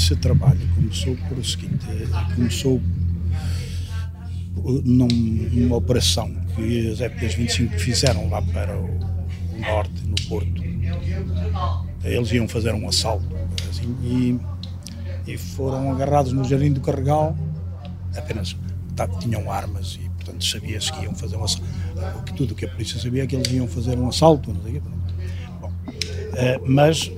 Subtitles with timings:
[0.00, 1.86] esse trabalho começou por o seguinte,
[2.34, 2.80] começou
[4.82, 8.98] numa operação que as FPs 25 fizeram lá para o
[9.60, 10.62] norte, no Porto.
[12.02, 13.26] Eles iam fazer um assalto
[13.68, 17.36] assim, e, e foram agarrados no Jardim do Carregal,
[18.16, 18.56] apenas
[18.96, 21.66] tá, tinham armas e, portanto, sabia-se que iam fazer um assalto.
[22.36, 24.50] Tudo o que a polícia sabia é que eles iam fazer um assalto,
[25.60, 25.72] Bom,
[26.34, 27.12] eh, mas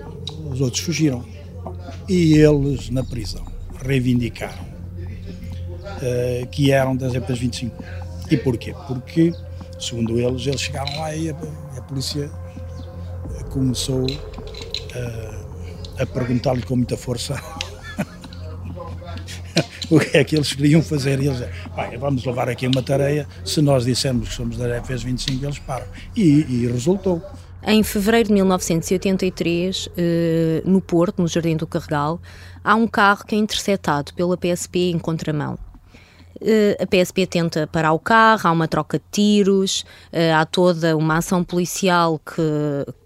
[0.50, 1.31] os outros fugiram.
[2.12, 3.42] E eles, na prisão,
[3.82, 4.66] reivindicaram
[5.80, 7.82] uh, que eram das EPAs 25.
[8.30, 8.74] E porquê?
[8.86, 9.32] Porque,
[9.80, 11.36] segundo eles, eles chegaram lá e a,
[11.78, 12.30] a polícia
[13.48, 15.46] começou uh,
[15.98, 17.42] a perguntar-lhe com muita força
[19.90, 21.18] o que é que eles queriam fazer.
[21.18, 25.02] E eles disseram, vamos levar aqui uma tarefa, se nós dissermos que somos da EPAs
[25.02, 25.86] 25, eles param.
[26.14, 27.22] E, e resultou.
[27.64, 32.20] Em fevereiro de 1983, eh, no Porto, no Jardim do Carregal,
[32.64, 35.56] há um carro que é interceptado pela PSP em contramão.
[36.40, 40.96] Eh, a PSP tenta parar o carro, há uma troca de tiros, eh, há toda
[40.96, 42.42] uma ação policial que,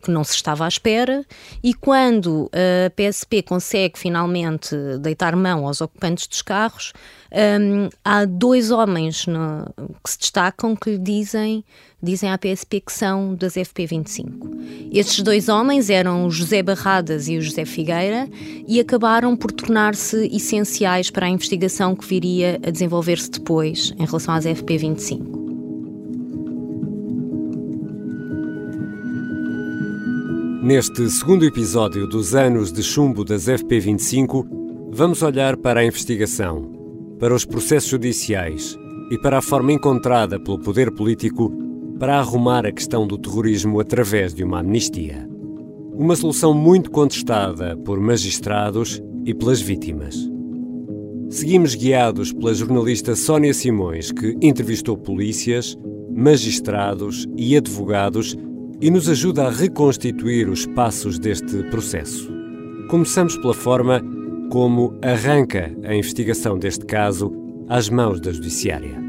[0.03, 1.23] que não se estava à espera,
[1.63, 6.95] e quando a PSP consegue finalmente deitar mão aos ocupantes dos carros,
[7.33, 9.67] um, há dois homens no,
[10.03, 11.65] que se destacam que dizem,
[12.03, 14.91] dizem à PSP que são das FP25.
[14.93, 18.29] Estes dois homens eram o José Barradas e o José Figueira
[18.67, 24.35] e acabaram por tornar-se essenciais para a investigação que viria a desenvolver-se depois em relação
[24.35, 25.37] às FP25.
[30.63, 34.45] Neste segundo episódio dos anos de chumbo das FP25,
[34.91, 36.76] vamos olhar para a investigação
[37.19, 38.79] para os processos judiciais
[39.11, 41.53] e para a forma encontrada pelo poder político
[41.99, 45.27] para arrumar a questão do terrorismo através de uma amnistia.
[45.95, 50.31] Uma solução muito contestada por magistrados e pelas vítimas.
[51.31, 55.77] Seguimos guiados pela jornalista Sónia Simões, que entrevistou polícias,
[56.15, 58.37] magistrados e advogados
[58.81, 62.31] e nos ajuda a reconstituir os passos deste processo.
[62.89, 64.03] Começamos pela forma
[64.51, 67.33] como arranca a investigação deste caso
[67.69, 69.07] às mãos da Judiciária.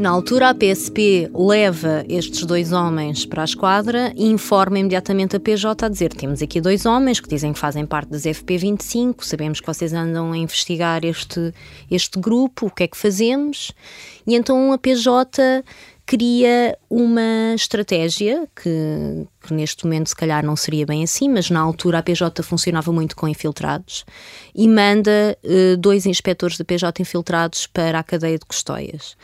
[0.00, 5.40] Na altura, a PSP leva estes dois homens para a esquadra e informa imediatamente a
[5.40, 9.60] PJ a dizer: temos aqui dois homens que dizem que fazem parte das FP25, sabemos
[9.60, 11.52] que vocês andam a investigar este,
[11.90, 13.72] este grupo, o que é que fazemos?
[14.26, 15.62] E então a PJ
[16.10, 21.60] cria uma estratégia que, que, neste momento se calhar não seria bem assim, mas na
[21.60, 24.04] altura a PJ funcionava muito com infiltrados
[24.52, 29.16] e manda uh, dois inspectores da PJ infiltrados para a cadeia de custóias.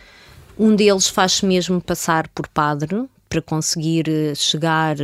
[0.57, 4.97] Um deles faz-se mesmo passar por padre para conseguir eh, chegar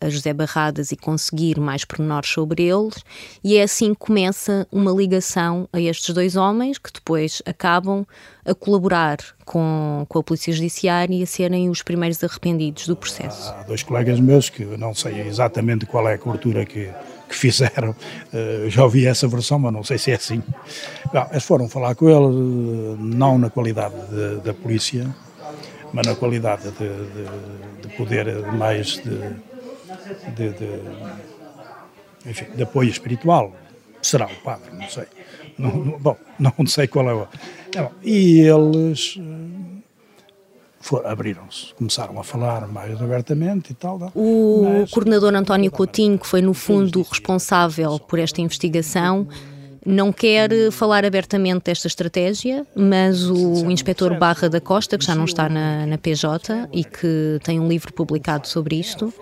[0.00, 3.04] a José Barradas e conseguir mais pormenores sobre eles,
[3.42, 8.06] e é assim que começa uma ligação a estes dois homens que depois acabam
[8.44, 13.52] a colaborar com, com a Polícia Judiciária e a serem os primeiros arrependidos do processo.
[13.52, 16.90] Há dois colegas meus que não sei exatamente qual é a cultura que,
[17.28, 20.42] que fizeram, uh, já ouvi essa versão, mas não sei se é assim.
[21.12, 25.14] Bom, eles foram falar com ele, não na qualidade de, da polícia,
[25.92, 28.96] mas na qualidade de, de, de poder mais
[30.34, 30.80] de, de,
[32.26, 33.52] enfim, de apoio espiritual.
[34.02, 35.06] Será o padre, não sei.
[35.58, 37.26] Não, não, bom, não sei qual é o.
[37.74, 44.12] É, e eles eh, abriram-se, começaram a falar mais abertamente e tal.
[44.14, 49.26] O mas, coordenador António Coutinho, que foi no fundo responsável por esta investigação,
[49.86, 55.24] não quer falar abertamente desta estratégia, mas o inspetor Barra da Costa, que já não
[55.24, 59.12] está na, na PJ e que tem um livro publicado sobre isto,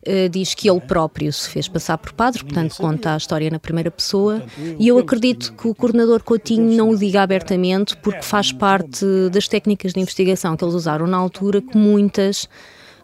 [0.00, 3.58] Uh, diz que ele próprio se fez passar por padre, portanto conta a história na
[3.58, 4.42] primeira pessoa,
[4.78, 9.46] e eu acredito que o coordenador Coutinho não o diga abertamente porque faz parte das
[9.46, 12.48] técnicas de investigação que eles usaram na altura, que muitas,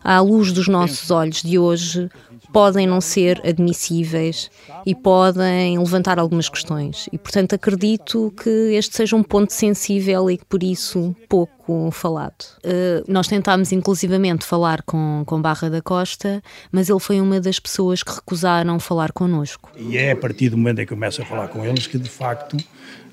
[0.02, 2.08] à luz dos nossos olhos de hoje,
[2.52, 4.50] podem não ser admissíveis
[4.84, 7.08] e podem levantar algumas questões.
[7.12, 12.44] E, portanto, acredito que este seja um ponto sensível e que, por isso, pouco falado.
[12.64, 17.58] Uh, nós tentámos, inclusivamente, falar com, com Barra da Costa, mas ele foi uma das
[17.58, 19.70] pessoas que recusaram falar connosco.
[19.76, 22.10] E é a partir do momento em que começa a falar com eles que, de
[22.10, 22.56] facto,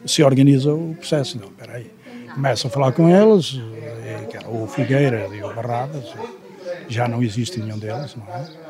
[0.05, 1.39] se organiza o processo.
[1.39, 1.91] Não, espera aí.
[2.33, 6.05] Começa a falar com eles, eh, o Figueira e o Barradas,
[6.87, 8.62] já não existe nenhum deles, não é?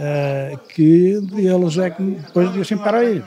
[0.00, 3.22] Uh, que eles é que depois dizem assim, para aí,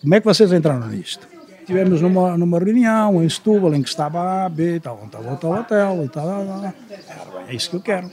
[0.00, 1.28] como é que vocês entraram nisto?
[1.64, 5.64] Tivemos numa, numa reunião em Setúbal em que estava A, B, tal, tal, tal, e
[5.64, 6.74] tal, tal, tal.
[7.48, 8.10] É isso que eu quero.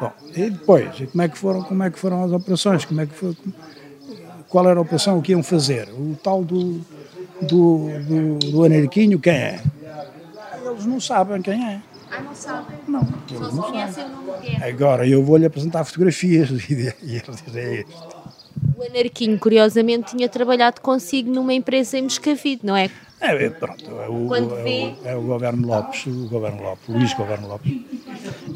[0.00, 2.84] Bom, e depois, como é que foram, como é que foram as operações?
[2.84, 3.36] Como é que foi,
[4.48, 5.88] qual era a operação, o que iam fazer?
[5.90, 6.80] O tal do,
[7.42, 9.62] do, do, do quem é?
[10.64, 11.80] Eles não sabem quem é.
[12.10, 12.78] Ah, não sabem?
[12.88, 14.18] Não, Só eles se não conhecem sabem.
[14.18, 14.68] o nome que é.
[14.68, 18.06] Agora eu vou-lhe apresentar fotografias e eles dizem é este.
[18.76, 22.90] O Anarquinho, curiosamente, tinha trabalhado consigo numa empresa em Moscavide, não é?
[23.20, 26.62] É, é, pronto, é o, Quando é, vê- o, é o Governo Lopes, o Governo
[26.62, 27.72] Lopes, Luís Governo Lopes.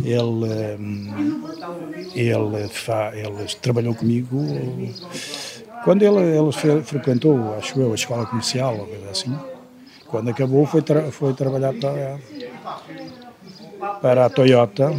[0.02, 1.32] Ele, hum,
[2.14, 4.36] ele, fa, ele trabalhou comigo
[5.82, 9.40] quando ele, ele fre- frequentou, acho eu, a escola comercial, ou coisa assim.
[10.06, 12.18] Quando acabou, foi, tra- foi trabalhar para,
[14.00, 14.92] para a Toyota.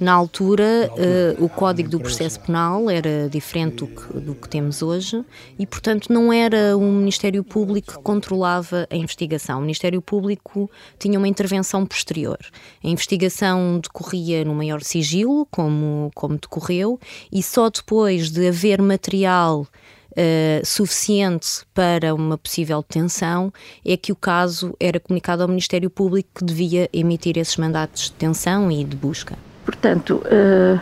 [0.00, 4.82] Na altura, eh, o Código do Processo Penal era diferente do que, do que temos
[4.82, 5.24] hoje
[5.56, 9.58] e, portanto, não era o Ministério Público que controlava a investigação.
[9.58, 10.68] O Ministério Público
[10.98, 12.38] tinha uma intervenção posterior.
[12.82, 16.98] A investigação decorria no maior sigilo, como, como decorreu,
[17.30, 19.68] e só depois de haver material
[20.16, 23.52] eh, suficiente para uma possível detenção,
[23.84, 28.12] é que o caso era comunicado ao Ministério Público que devia emitir esses mandatos de
[28.12, 29.34] detenção e de busca.
[29.64, 30.78] Portanto, eh,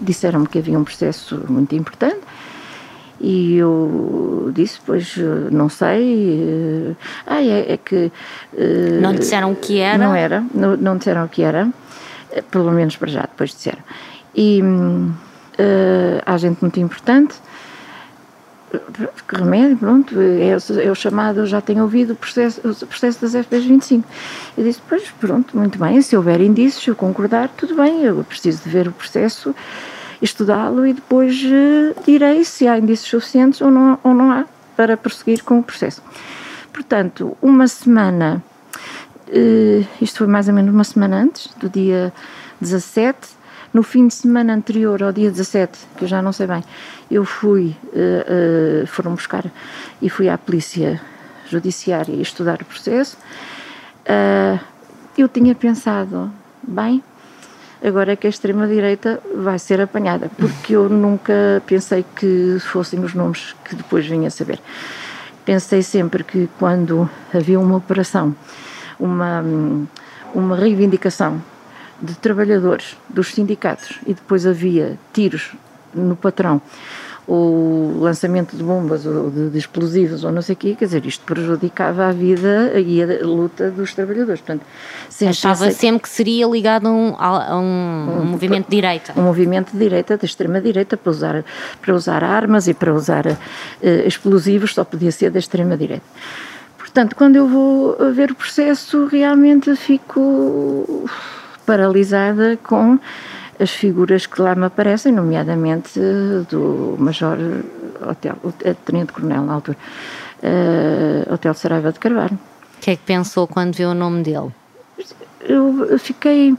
[0.00, 2.20] disseram-me que havia um processo muito importante
[3.20, 6.90] e eu disse, pois eh, não sei.
[6.90, 6.94] eh,
[7.26, 8.12] ah, é, é que.
[8.56, 9.96] eh, Não disseram o que era?
[9.98, 11.70] Não era, não, não disseram o que era,
[12.50, 13.82] pelo menos para já, depois disseram.
[14.34, 14.60] E
[15.56, 17.34] eh, há gente muito importante.
[19.28, 23.34] Que remédio, pronto, é, o- é chamado, já tenho ouvido o processo, o processo das
[23.34, 24.06] FPs 25.
[24.56, 28.22] Eu disse, pois, pronto, muito bem, se houver indícios, se eu concordar, tudo bem, eu
[28.24, 29.54] preciso de ver o processo,
[30.22, 34.44] estudá-lo e depois eh, direi se há indícios suficientes ou não, ou não há
[34.76, 36.02] para prosseguir com o processo.
[36.72, 38.42] Portanto, uma semana,
[39.28, 42.12] eh, isto foi mais ou menos uma semana antes, do dia
[42.60, 43.35] 17,
[43.76, 46.64] no fim de semana anterior ao dia 17, que eu já não sei bem,
[47.10, 49.44] eu fui, eh, eh, foram buscar
[50.00, 50.98] e fui à polícia
[51.46, 53.18] judiciária estudar o processo.
[54.08, 54.58] Ah,
[55.18, 56.32] eu tinha pensado,
[56.62, 57.04] bem,
[57.84, 63.12] agora é que a extrema-direita vai ser apanhada, porque eu nunca pensei que fossem os
[63.12, 64.58] nomes que depois vinha a saber.
[65.44, 68.34] Pensei sempre que quando havia uma operação,
[68.98, 69.44] uma,
[70.34, 71.42] uma reivindicação
[72.00, 75.52] de trabalhadores dos sindicatos e depois havia tiros
[75.94, 76.60] no patrão
[77.28, 81.24] ou lançamento de bombas ou de, explosivos ou não sei o quê, quer dizer, isto
[81.24, 84.40] prejudicava a vida e a luta dos trabalhadores.
[84.40, 84.62] Portanto,
[85.10, 89.12] sempre Achava sempre que seria ligado a um, a- um- um movimento de direita.
[89.16, 91.44] um movimento de direita, da extrema-direita, para usar,
[91.82, 93.36] para usar armas e para usar eh,
[94.06, 96.04] explosivos, só podia ser da extrema-direita.
[96.78, 101.08] Portanto, quando eu vou ver o processo, realmente fico
[101.66, 102.98] paralisada com
[103.58, 107.38] as figuras que lá me aparecem, nomeadamente eh, do Major
[108.08, 109.76] Hotel, o Tenente Coronel na altura,
[110.42, 112.38] eh, Hotel Saraiva de Carvalho.
[112.76, 114.52] O que é que pensou quando viu o nome dele?
[115.48, 116.54] eu fiquei,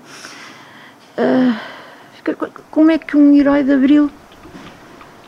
[1.17, 1.59] ah,
[2.15, 2.35] fiquei.
[2.71, 4.09] Como é que um herói de Abril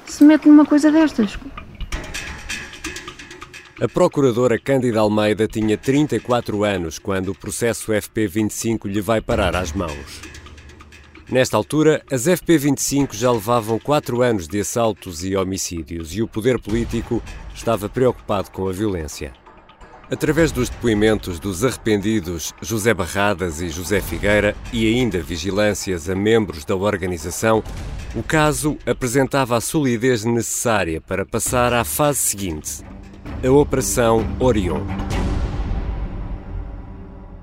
[0.06, 1.38] se mete numa coisa destas?
[3.82, 9.72] A procuradora Cândida Almeida tinha 34 anos quando o processo FP25 lhe vai parar às
[9.72, 10.20] mãos.
[11.32, 16.60] Nesta altura, as FP25 já levavam quatro anos de assaltos e homicídios e o poder
[16.60, 17.24] político
[17.56, 19.32] estava preocupado com a violência.
[20.12, 26.66] Através dos depoimentos dos arrependidos José Barradas e José Figueira e ainda vigilâncias a membros
[26.66, 27.64] da organização,
[28.14, 32.84] o caso apresentava a solidez necessária para passar à fase seguinte,
[33.44, 34.82] a Operação Orion.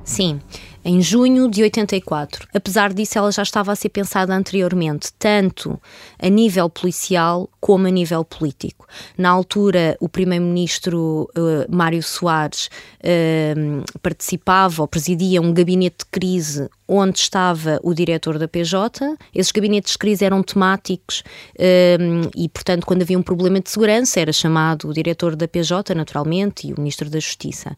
[0.05, 0.41] Sim,
[0.87, 2.47] em junho de 84.
[2.55, 5.81] Apesar disso, ela já estava a ser pensada anteriormente, tanto
[6.17, 8.87] a nível policial como a nível político.
[9.19, 12.71] Na altura, o primeiro-ministro eh, Mário Soares
[13.03, 13.53] eh,
[14.01, 19.17] participava ou presidia um gabinete de crise onde estava o diretor da PJ.
[19.35, 21.25] Esses gabinetes de crise eram temáticos
[21.59, 21.99] eh,
[22.37, 26.69] e, portanto, quando havia um problema de segurança, era chamado o diretor da PJ, naturalmente,
[26.69, 27.77] e o ministro da Justiça.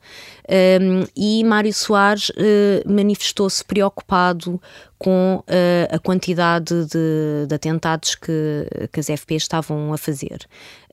[1.17, 4.61] E Mário Soares eh, manifestou-se preocupado
[4.99, 10.39] com eh, a quantidade de, de atentados que, que as FPs estavam a fazer.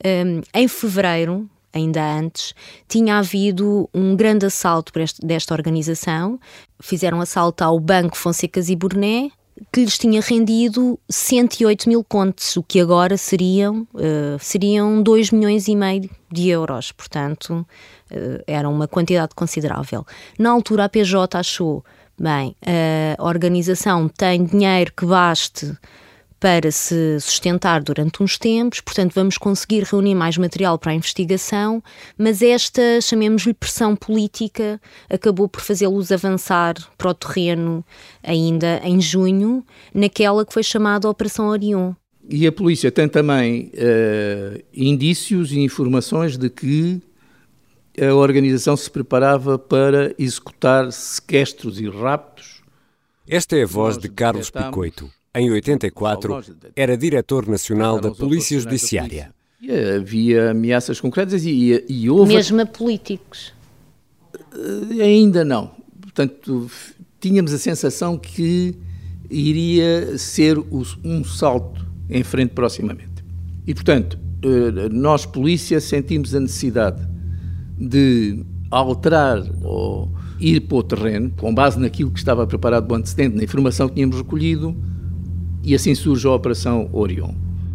[0.04, 2.54] Eh, em fevereiro, ainda antes,
[2.88, 6.40] tinha havido um grande assalto este- desta organização.
[6.80, 9.30] Fizeram assalto ao Banco Fonsecas e Burné,
[9.72, 15.68] que lhes tinha rendido 108 mil contos, o que agora seriam, eh, seriam 2 milhões
[15.68, 16.92] e meio de euros.
[16.92, 17.66] Portanto,
[18.12, 20.06] eh, era uma quantidade considerável.
[20.38, 21.84] Na altura, a PJ achou,
[22.20, 22.56] bem,
[23.18, 25.76] a organização tem dinheiro que baste
[26.40, 31.82] para se sustentar durante uns tempos, portanto, vamos conseguir reunir mais material para a investigação,
[32.18, 34.80] mas esta, chamemos-lhe pressão política,
[35.10, 37.84] acabou por fazê-los avançar para o terreno
[38.22, 41.94] ainda em junho, naquela que foi chamada Operação Orion.
[42.30, 47.02] E a polícia tem também uh, indícios e informações de que
[48.00, 52.62] a organização se preparava para executar sequestros e raptos.
[53.28, 55.10] Esta é a voz de Carlos Picoito.
[55.34, 56.44] Em 84,
[56.76, 59.34] era diretor nacional da Polícia Judiciária.
[59.98, 62.36] Havia ameaças concretas e, e houve.
[62.36, 63.54] Mesmo a políticos?
[64.54, 65.72] Eh, ainda não.
[66.00, 66.70] Portanto,
[67.20, 68.76] tínhamos a sensação que
[69.30, 73.26] iria ser um salto em frente proximamente.
[73.66, 77.15] E, portanto, eh, nós, polícia, sentimos a necessidade
[77.78, 83.36] de alterar ou ir para o terreno, com base naquilo que estava preparado do antecedente,
[83.36, 84.76] na informação que tínhamos recolhido,
[85.64, 87.32] e assim surge a Operação Orion.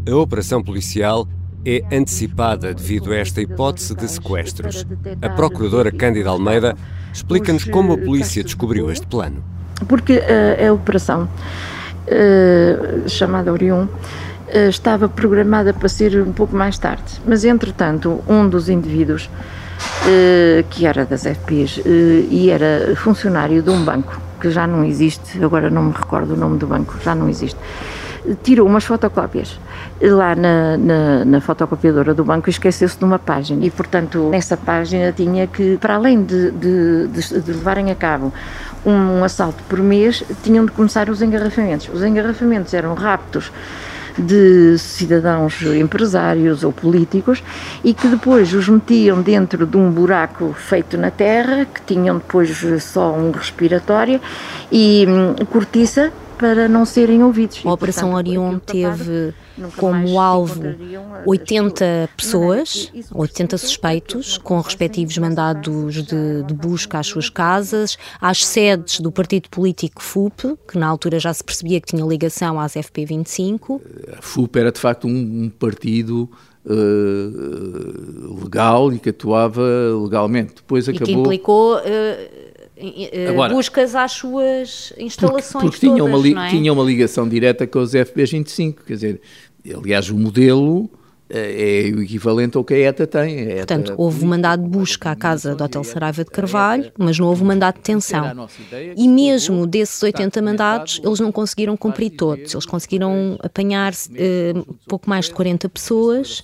[0.09, 1.27] A operação policial
[1.65, 4.87] é antecipada devido a esta hipótese de sequestros.
[5.21, 6.77] A procuradora Cândida Almeida
[7.13, 9.43] explica-nos como a polícia descobriu este plano.
[9.89, 16.79] Porque uh, a operação uh, chamada Orion uh, estava programada para ser um pouco mais
[16.79, 19.29] tarde, mas entretanto um dos indivíduos
[20.71, 25.69] que era das FPs e era funcionário de um banco que já não existe, agora
[25.71, 27.59] não me recordo o nome do banco, já não existe,
[28.43, 29.59] tirou umas fotocópias
[30.01, 33.65] lá na, na, na fotocopiadora do banco e esqueceu-se de uma página.
[33.65, 38.33] E, portanto, nessa página tinha que, para além de, de, de, de levarem a cabo
[38.85, 41.91] um assalto por mês, tinham de começar os engarrafamentos.
[41.93, 43.53] Os engarrafamentos eram raptos
[44.21, 47.43] de cidadãos empresários ou políticos
[47.83, 52.65] e que depois os metiam dentro de um buraco feito na terra, que tinham depois
[52.83, 54.21] só um respiratório
[54.71, 57.61] e hum, cortiça para não serem ouvidos.
[57.65, 59.35] A Operação Orion teve
[59.77, 60.63] como alvo
[61.27, 69.01] 80 pessoas, 80 suspeitos, com respectivos mandados de, de, busca às suas casas, às sedes
[69.01, 73.81] do partido político FUP, que na altura já se percebia que tinha ligação às FP25.
[74.19, 76.31] A FUP era de facto um, um partido
[76.65, 79.63] uh, legal e que atuava
[80.03, 80.55] legalmente.
[80.57, 81.09] Depois acabou...
[81.09, 81.77] E que implicou...
[81.77, 82.51] Uh,
[83.29, 86.49] Agora, buscas às suas instalações porque, porque tinha, todas, uma li, é?
[86.49, 89.21] tinha uma ligação direta com os FB25, quer dizer,
[89.75, 90.91] aliás o modelo
[91.29, 93.39] eh, é o equivalente ao que a ETA tem.
[93.39, 96.93] A ETA Portanto, houve um mandado de busca à casa do Hotel Saraiva de Carvalho,
[96.99, 98.49] mas não houve um mandado de detenção.
[98.97, 102.53] E mesmo desses 80 mandados, eles não conseguiram cumprir todos.
[102.53, 106.43] Eles conseguiram apanhar uh, pouco mais de 40 pessoas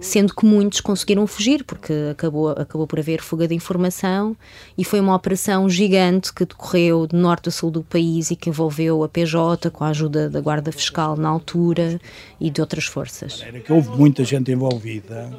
[0.00, 4.36] sendo que muitos conseguiram fugir, porque acabou, acabou por haver fuga de informação
[4.76, 8.48] e foi uma operação gigante que decorreu de norte a sul do país e que
[8.48, 12.00] envolveu a PJ com a ajuda da Guarda Fiscal na altura
[12.40, 13.42] e de outras forças.
[13.46, 15.30] Era que houve muita gente envolvida.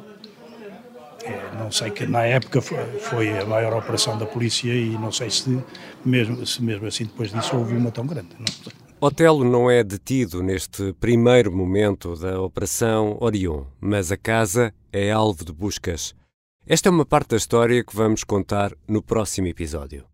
[1.24, 5.10] É, não sei que na época foi, foi, a maior operação da polícia e não
[5.10, 5.58] sei se
[6.04, 8.28] mesmo, se mesmo assim depois disso houve uma tão grande.
[8.38, 8.83] Não sei.
[9.06, 15.44] Otelo não é detido neste primeiro momento da Operação Orion, mas a casa é alvo
[15.44, 16.14] de buscas.
[16.66, 20.06] Esta é uma parte da história que vamos contar no próximo episódio.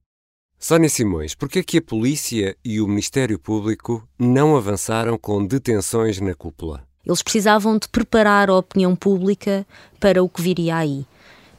[0.59, 5.47] Sónia Simões, por que é que a polícia e o Ministério Público não avançaram com
[5.47, 6.83] detenções na cúpula?
[7.07, 9.65] Eles precisavam de preparar a opinião pública
[10.01, 11.07] para o que viria aí.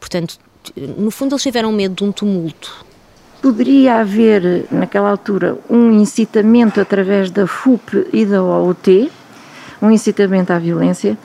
[0.01, 0.37] Portanto,
[0.75, 2.90] no fundo, eles tiveram medo de um tumulto
[3.41, 9.11] poderia haver, naquela altura, um incitamento através da FUP e da OUT,
[9.81, 11.17] um incitamento à violência,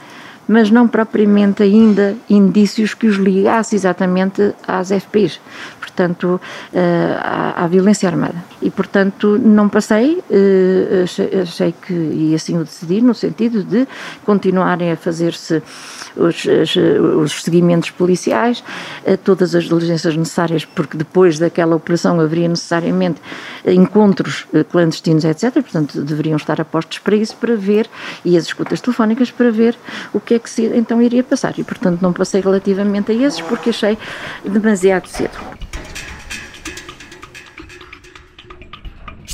[0.48, 5.40] mas não propriamente ainda indícios que os ligasse exatamente às FPs,
[5.80, 6.40] portanto,
[6.72, 8.36] eh, à, à violência armada.
[8.66, 13.86] E, portanto, não passei, eh, achei, achei que, e assim o decidi, no sentido de
[14.24, 15.62] continuarem a fazer-se
[16.16, 16.44] os,
[17.22, 18.64] os, seguimentos policiais,
[19.04, 23.20] eh, todas as diligências necessárias, porque depois daquela operação haveria necessariamente
[23.64, 25.52] encontros clandestinos, etc.
[25.52, 27.88] Portanto, deveriam estar apostos para isso, para ver,
[28.24, 29.78] e as escutas telefónicas para ver
[30.12, 31.56] o que é que se, então iria passar.
[31.56, 33.96] E, portanto, não passei relativamente a esses porque achei
[34.44, 35.65] demasiado cedo.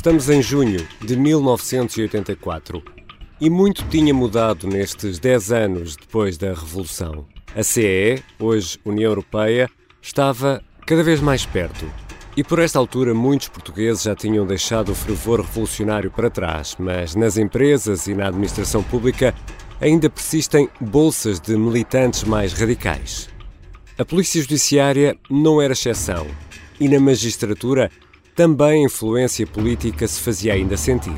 [0.03, 2.83] Estamos em junho de 1984
[3.39, 7.25] e muito tinha mudado nestes 10 anos depois da Revolução.
[7.55, 9.69] A CEE, hoje União Europeia,
[10.01, 11.89] estava cada vez mais perto.
[12.35, 17.15] E por esta altura muitos portugueses já tinham deixado o fervor revolucionário para trás, mas
[17.15, 19.33] nas empresas e na administração pública
[19.79, 23.29] ainda persistem bolsas de militantes mais radicais.
[23.97, 26.27] A Polícia Judiciária não era exceção
[26.77, 27.89] e na magistratura
[28.35, 31.17] também a influência política se fazia ainda sentir.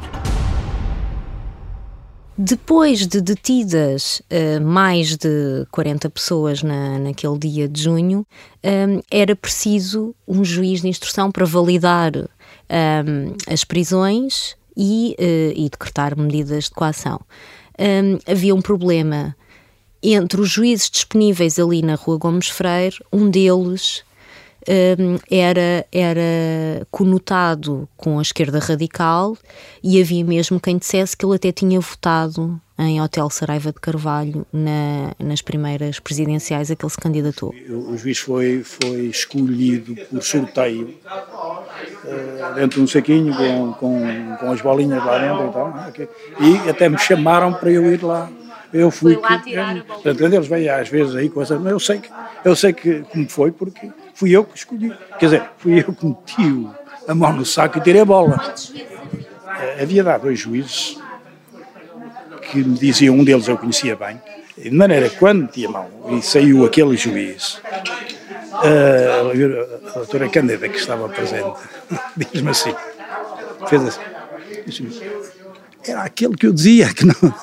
[2.38, 8.28] Depois de detidas uh, mais de 40 pessoas na, naquele dia de junho,
[8.62, 15.70] um, era preciso um juiz de instrução para validar um, as prisões e, uh, e,
[15.70, 17.22] decretar medidas de coação.
[17.80, 19.34] Um, havia um problema
[20.04, 24.04] entre os juízes disponíveis ali na Rua Gomes Freire, um deles
[25.30, 29.38] era, era conotado com a esquerda radical
[29.84, 34.46] e havia mesmo quem dissesse que ele até tinha votado em Hotel Saraiva de Carvalho
[34.52, 37.54] na, nas primeiras presidenciais a que ele se candidatou.
[37.70, 44.52] O juiz foi, foi escolhido por sorteio uh, dentro de um saquinho com, com, com
[44.52, 48.30] as bolinhas lá dentro e tal, e até me chamaram para eu ir lá
[48.76, 51.72] eu fui lá que, tirar a Portanto, eles vêm às vezes aí com essa, mas
[51.72, 52.10] eu sei que
[52.44, 54.94] eu sei que como foi porque fui eu que escolhi.
[55.18, 56.68] Quer dizer, fui eu que meti
[57.08, 58.54] a mão no saco e tirei a bola.
[59.62, 60.98] Eh, havia dado dois juízes
[62.52, 64.22] que me diziam, um deles eu conhecia bem,
[64.58, 67.62] de maneira que quando meti a mão e saiu aquele juiz,
[68.64, 71.58] eh, a, a doutora Cândida que estava presente,
[72.16, 72.76] diz-me assim,
[73.68, 74.92] fez assim,
[75.88, 77.34] era aquele que eu dizia que não,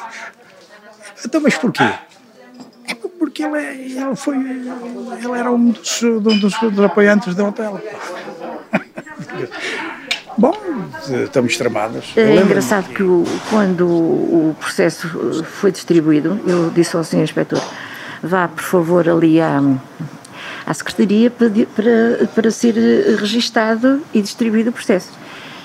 [1.25, 1.83] então, mas porquê?
[1.83, 7.45] É porque ele, é, ele, foi, ele era um dos, um dos, dos apoiantes da
[7.45, 7.81] hotel.
[10.37, 10.55] Bom,
[11.25, 12.13] estamos tramados.
[12.17, 17.63] É engraçado que o, quando o processo foi distribuído, eu disse ao senhor inspetor,
[18.23, 19.61] vá por favor ali à,
[20.67, 22.75] à secretaria para, para, para ser
[23.19, 25.11] registado e distribuído o processo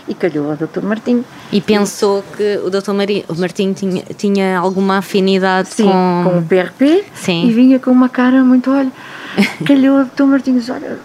[0.08, 0.82] e calhou ao Dr.
[0.84, 1.24] Martinho.
[1.52, 2.94] E pensou que o Dr.
[2.94, 6.24] Mari, o Martinho tinha, tinha alguma afinidade Sim, com...
[6.24, 7.48] com o PRP Sim.
[7.48, 8.92] e vinha com uma cara muito, olha,
[9.66, 10.24] calhou ao Dr.
[10.24, 11.00] Martinho disse, olha,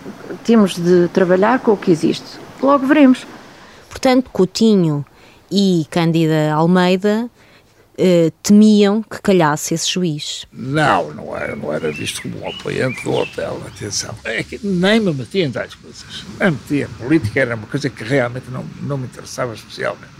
[0.44, 3.26] temos de trabalhar com o que existe, logo veremos.
[3.88, 5.04] Portanto, Coutinho
[5.50, 7.28] e Cândida Almeida
[8.02, 10.44] Uh, temiam que calhasse esse juiz.
[10.53, 14.12] Não, não era, não era visto como um apoiante do hotel, atenção.
[14.24, 16.24] É nem me metia em tais coisas.
[16.40, 16.88] Nem me metia.
[16.98, 20.11] Política era uma coisa que realmente não, não me interessava especialmente.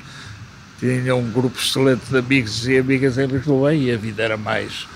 [0.79, 4.87] Tinha um grupo excelente de amigos e amigas em Lisboa e a vida era mais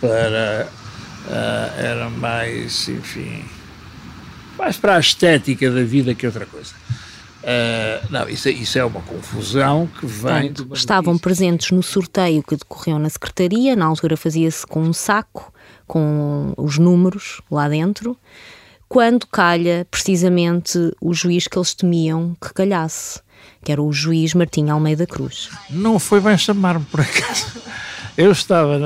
[0.00, 0.66] para.
[1.26, 3.44] Uh, era mais, enfim.
[4.56, 6.72] mais para a estética da vida que outra coisa.
[7.38, 10.52] Uh, não, isso, é, isso, é uma confusão que vem.
[10.52, 15.52] Portanto, estavam presentes no sorteio que decorreu na Secretaria, na altura fazia-se com um saco,
[15.86, 18.16] com os números lá dentro,
[18.88, 23.20] quando calha precisamente o juiz que eles temiam que calhasse,
[23.64, 25.48] que era o juiz Martim Almeida Cruz.
[25.70, 27.46] Não foi bem chamar-me por acaso.
[28.16, 28.78] Eu estava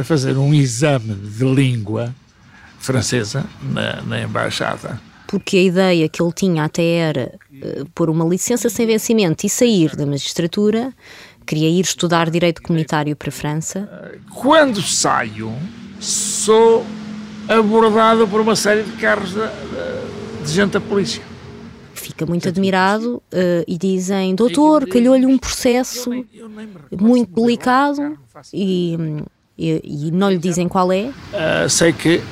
[0.00, 2.12] a fazer um exame de língua
[2.80, 5.00] francesa na, na embaixada
[5.34, 9.48] porque a ideia que ele tinha até era uh, pôr uma licença sem vencimento e
[9.48, 10.92] sair da magistratura,
[11.44, 14.12] queria ir estudar direito comunitário para a França.
[14.30, 15.52] Quando saio,
[15.98, 16.86] sou
[17.48, 21.20] abordado por uma série de carros de, de, de gente da polícia.
[21.94, 26.10] Fica muito admirado uh, e dizem: Doutor, calhou-lhe um processo
[26.92, 28.16] muito delicado
[28.52, 28.96] e,
[29.58, 31.06] e, e, não lhe dizem qual é.
[31.06, 32.22] Uh, sei que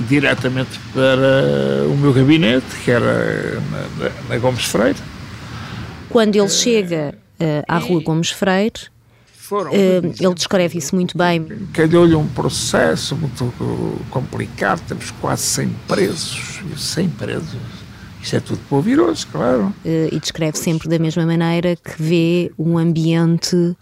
[0.00, 4.98] diretamente para o meu gabinete, que era na, na Gomes Freire.
[6.08, 8.88] Quando ele chega uh, à Rua Gomes Freire,
[9.50, 11.46] uh, ele descreve isso muito bem.
[11.72, 13.52] Calhou-lhe um processo muito
[14.10, 17.82] complicado, temos quase 100 presos, 100 presos.
[18.22, 19.74] Isso é tudo polviroso, claro.
[19.84, 23.76] Uh, e descreve sempre da mesma maneira que vê um ambiente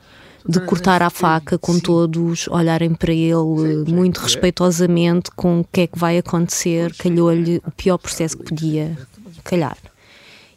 [0.49, 5.87] de cortar a faca com todos olharem para ele muito respeitosamente com o que é
[5.87, 8.97] que vai acontecer, calhou-lhe o pior processo que podia
[9.45, 9.77] calhar.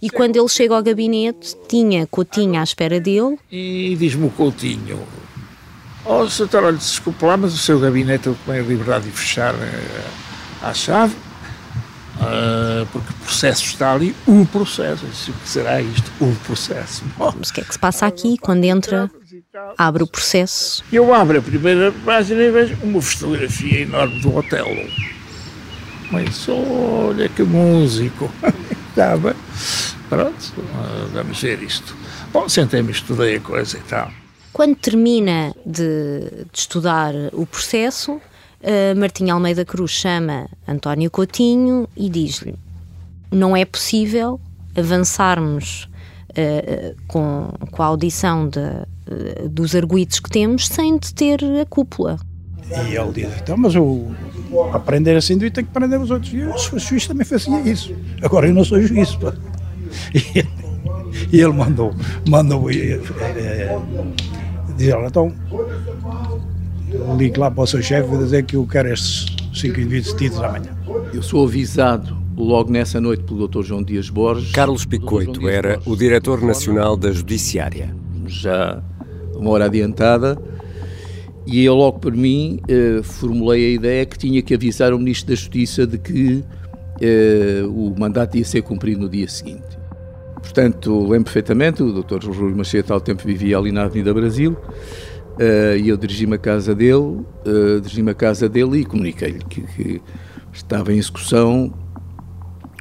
[0.02, 3.40] E quando ele chega ao gabinete, tinha Coutinho à espera dele.
[3.50, 5.00] E diz-me o Coutinho:
[6.06, 6.50] Oh, Sr.
[6.56, 9.58] olha, desculpe lá, mas o seu gabinete eu tomei a liberdade de fechar uh,
[10.62, 11.16] à chave,
[12.16, 15.06] uh, porque o processo está ali, o processo.
[15.06, 16.12] O que será isto?
[16.20, 17.06] O processo.
[17.18, 19.10] Mas o que é que se passa aqui quando entra
[19.78, 20.84] abre o processo.
[20.92, 24.90] Eu abro a primeira página e vejo uma fotografia enorme do Otelo.
[26.12, 28.32] Mas olha que músico.
[28.90, 29.36] Estava.
[30.10, 30.54] Pronto,
[31.12, 31.96] vamos ver isto.
[32.32, 34.12] Bom, sentei-me, estudei a coisa e tal.
[34.52, 42.10] Quando termina de, de estudar o processo, uh, Martim Almeida Cruz chama António Coutinho e
[42.10, 42.56] diz-lhe:
[43.32, 44.40] não é possível
[44.76, 45.90] avançarmos
[46.30, 48.60] uh, com, com a audição de,
[49.50, 52.20] dos arguídos que temos sem de ter a cúpula.
[52.90, 54.12] E ele diz, então, mas eu,
[54.72, 56.34] aprender assim, eu tenho que aprender os outros.
[56.34, 57.94] E eu, se fosse juiz, também fazia isso.
[58.22, 59.16] Agora eu não sou juiz.
[59.16, 59.34] Pá.
[61.32, 61.94] E, e ele mandou,
[62.28, 63.00] mandou é,
[63.36, 63.80] é,
[64.76, 65.32] dizer, então
[67.18, 70.42] ligue lá para o seu chefe e dizer que eu quero estes cinco indivíduos detidos
[70.42, 70.76] amanhã.
[71.14, 73.64] Eu sou avisado logo nessa noite pelo Dr.
[73.64, 74.52] João Dias Borges.
[74.52, 77.96] Carlos Picoito era o diretor nacional da Judiciária.
[78.26, 78.82] Já
[79.44, 80.38] uma hora adiantada,
[81.46, 85.30] e eu logo por mim eh, formulei a ideia que tinha que avisar o Ministro
[85.30, 86.44] da Justiça de que
[87.02, 89.78] eh, o mandato ia ser cumprido no dia seguinte.
[90.42, 92.26] Portanto, lembro perfeitamente, o Dr.
[92.26, 96.76] Rui Machete, ao tempo, vivia ali na Avenida Brasil, uh, e eu dirigi-me à casa
[96.76, 100.02] dele, uh, dirigi-me à casa dele e comuniquei-lhe que, que,
[100.52, 101.74] estava em execução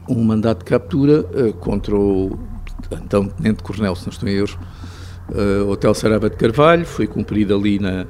[0.08, 2.36] um mandato de captura uh, contra o
[3.04, 4.58] então Tenente Coronel, se não estou em erro,
[5.32, 8.06] uh, Hotel Sarava de Carvalho, foi cumprido ali na,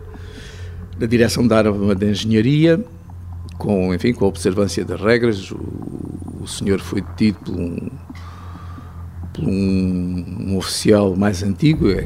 [0.98, 2.84] na direção da arma da engenharia,
[3.58, 5.58] com, enfim, com a observância das regras, o,
[6.40, 7.90] o senhor foi detido por um
[9.32, 12.02] por um, um oficial mais antigo, é,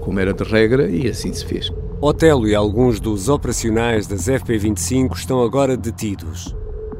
[0.00, 1.72] como era de regra, e assim se fez.
[2.00, 6.54] Otelo e alguns dos operacionais das FP25 estão agora detidos.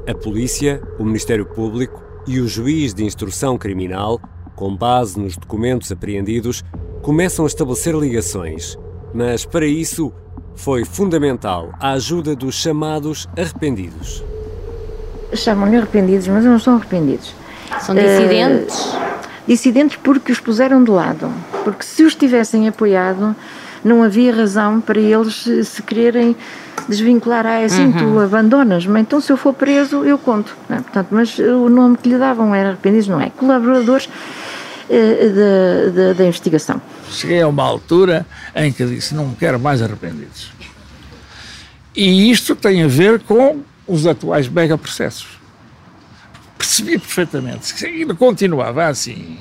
[0.08, 4.20] A polícia, o Ministério Público e o juiz de instrução criminal,
[4.58, 6.64] com base nos documentos apreendidos,
[7.00, 8.76] começam a estabelecer ligações.
[9.14, 10.12] Mas para isso
[10.56, 14.24] foi fundamental a ajuda dos chamados arrependidos.
[15.32, 17.32] Chamam-lhe arrependidos, mas não são arrependidos.
[17.80, 18.76] São dissidentes?
[18.76, 18.98] Uh,
[19.46, 21.30] dissidentes porque os puseram de lado.
[21.62, 23.36] Porque se os tivessem apoiado,
[23.84, 26.34] não havia razão para eles se quererem
[26.88, 27.46] desvincular.
[27.46, 27.92] Ah, é assim, uhum.
[27.92, 30.56] tu abandonas-me, então se eu for preso, eu conto.
[30.68, 30.80] Não, é?
[30.80, 33.30] portanto, mas o nome que lhe davam era arrependidos, não é?
[33.30, 34.08] Colaboradores
[34.88, 36.80] eh, da, da, da investigação.
[37.10, 40.50] Cheguei a uma altura em que disse: não quero mais arrependidos.
[41.94, 45.38] E isto tem a ver com os atuais mega processos
[46.58, 49.38] percebia perfeitamente que ele continuava assim.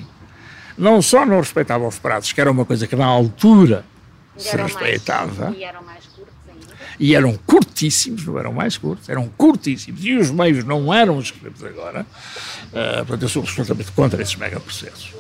[0.77, 3.83] Não só não respeitava os prazos, que era uma coisa que na altura
[4.37, 5.53] se respeitava.
[5.55, 6.75] e eram mais curtos ainda.
[6.99, 10.03] E eram curtíssimos, não eram mais curtos, eram curtíssimos.
[10.03, 12.05] E os meios não eram os que temos agora.
[12.67, 15.11] Uh, portanto, eu sou absolutamente contra esses megaprocessos.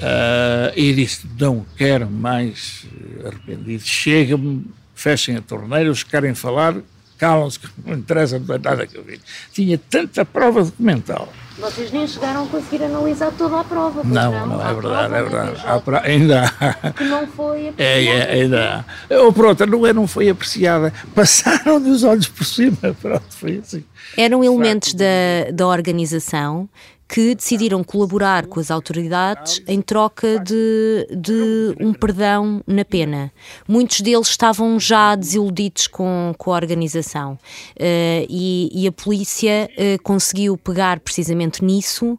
[0.00, 2.86] Uh, e disse: não quero mais
[3.24, 3.86] arrependidos.
[3.86, 6.76] Chega-me, fechem a torneira, os que querem falar,
[7.18, 9.20] calam-se, que não interessa nada que eu vi.
[9.52, 11.30] Tinha tanta prova documental.
[11.60, 14.02] Vocês nem chegaram a conseguir analisar toda a prova.
[14.02, 15.82] Não, não, não, é verdade, é verdade.
[15.84, 16.02] Pra...
[16.02, 16.92] ainda há.
[16.92, 17.80] Que não foi apreciada.
[17.90, 19.14] É, é, ainda há.
[19.22, 20.92] Ou pronto, não, é, não foi apreciada.
[21.14, 22.76] Passaram-lhe os olhos por cima.
[23.00, 23.84] Pronto, foi assim.
[24.16, 26.68] Eram elementos da, da organização
[27.12, 33.32] que decidiram colaborar com as autoridades em troca de, de um perdão na pena.
[33.66, 40.00] Muitos deles estavam já desiludidos com, com a organização uh, e, e, a polícia uh,
[40.04, 42.18] conseguiu pegar precisamente nisso uh,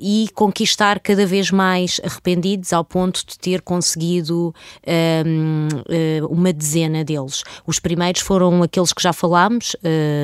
[0.00, 4.52] e conquistar cada vez mais arrependidos ao ponto de ter conseguido
[6.28, 7.44] uma dezena deles.
[7.66, 9.76] Os primeiros foram aqueles que já falámos,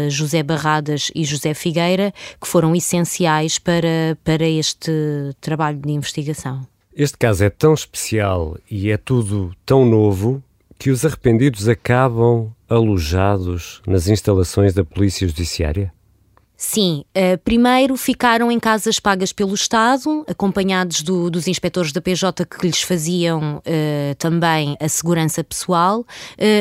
[0.09, 4.91] José Barradas e José Figueira, que foram essenciais para, para este
[5.43, 6.67] trabalho de investigação.
[6.97, 10.43] Este caso é tão especial e é tudo tão novo
[10.79, 15.93] que os arrependidos acabam alojados nas instalações da Polícia Judiciária?
[16.61, 22.45] Sim, uh, primeiro ficaram em casas pagas pelo Estado, acompanhados do, dos inspectores da PJ
[22.45, 26.05] que lhes faziam uh, também a segurança pessoal, uh,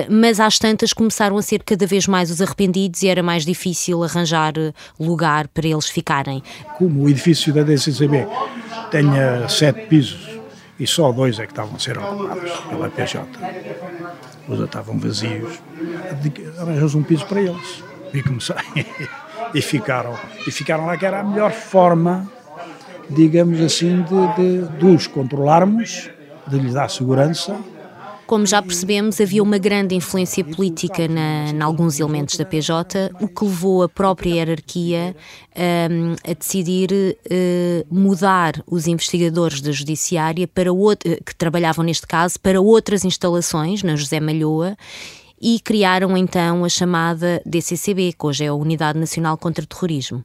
[0.07, 4.03] mas às tantas começaram a ser cada vez mais os arrependidos e era mais difícil
[4.03, 4.53] arranjar
[4.99, 6.43] lugar para eles ficarem.
[6.77, 8.27] Como o edifício da DCCB
[8.91, 10.29] tenha sete pisos
[10.79, 13.27] e só dois é que estavam a ser ocupados pela PJ,
[14.47, 15.59] os estavam vazios,
[16.59, 17.83] arranjamos um piso para eles
[18.13, 18.55] e comecei.
[19.53, 20.13] e ficaram.
[20.45, 22.29] E ficaram lá que era a melhor forma,
[23.09, 26.09] digamos assim, de, de, de os controlarmos,
[26.47, 27.57] de lhes dar segurança
[28.27, 33.45] como já percebemos, havia uma grande influência política em alguns elementos da PJ, o que
[33.45, 35.15] levou a própria hierarquia
[35.55, 42.37] um, a decidir uh, mudar os investigadores da Judiciária para outro, que trabalhavam neste caso
[42.37, 44.75] para outras instalações na José Malhoa
[45.41, 50.23] e criaram então a chamada DCCB, que hoje é a Unidade Nacional contra o Terrorismo.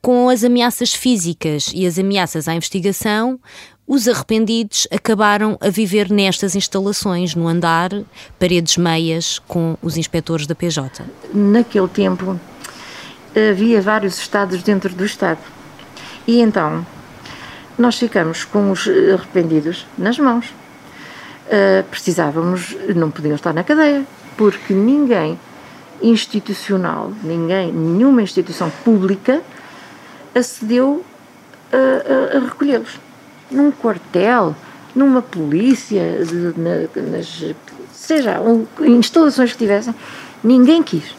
[0.00, 3.38] Com as ameaças físicas e as ameaças à investigação,
[3.86, 7.90] os arrependidos acabaram a viver nestas instalações, no andar,
[8.38, 11.04] paredes meias, com os inspectores da PJ.
[11.32, 12.38] Naquele tempo
[13.50, 15.40] havia vários estados dentro do Estado.
[16.26, 16.84] E então
[17.78, 20.46] nós ficamos com os arrependidos nas mãos.
[21.46, 24.04] Uh, precisávamos, não podiam estar na cadeia,
[24.36, 25.38] porque ninguém
[26.02, 29.42] institucional, ninguém, nenhuma instituição pública
[30.34, 31.04] acedeu
[31.72, 32.98] a, a, a recolhê-los.
[33.50, 34.54] Num quartel,
[34.94, 36.02] numa polícia,
[36.56, 37.44] na, nas,
[37.92, 38.40] seja,
[38.80, 39.94] em instalações que tivessem,
[40.42, 41.14] ninguém quis.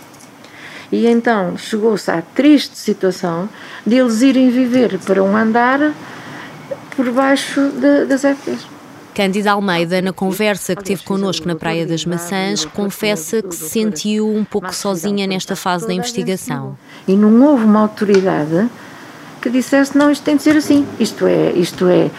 [0.91, 3.49] E então chegou-se à triste situação
[3.86, 5.93] de eles irem viver para um andar
[6.95, 8.77] por baixo de, das FPs.
[9.17, 14.30] Cândida Almeida, na conversa que teve connosco na Praia das Maçãs, confessa que se sentiu
[14.30, 16.77] um pouco sozinha nesta fase da investigação.
[17.08, 18.69] E não houve uma autoridade
[19.41, 20.86] que dissesse não, isto tem de ser assim.
[20.99, 22.12] Isto é, isto é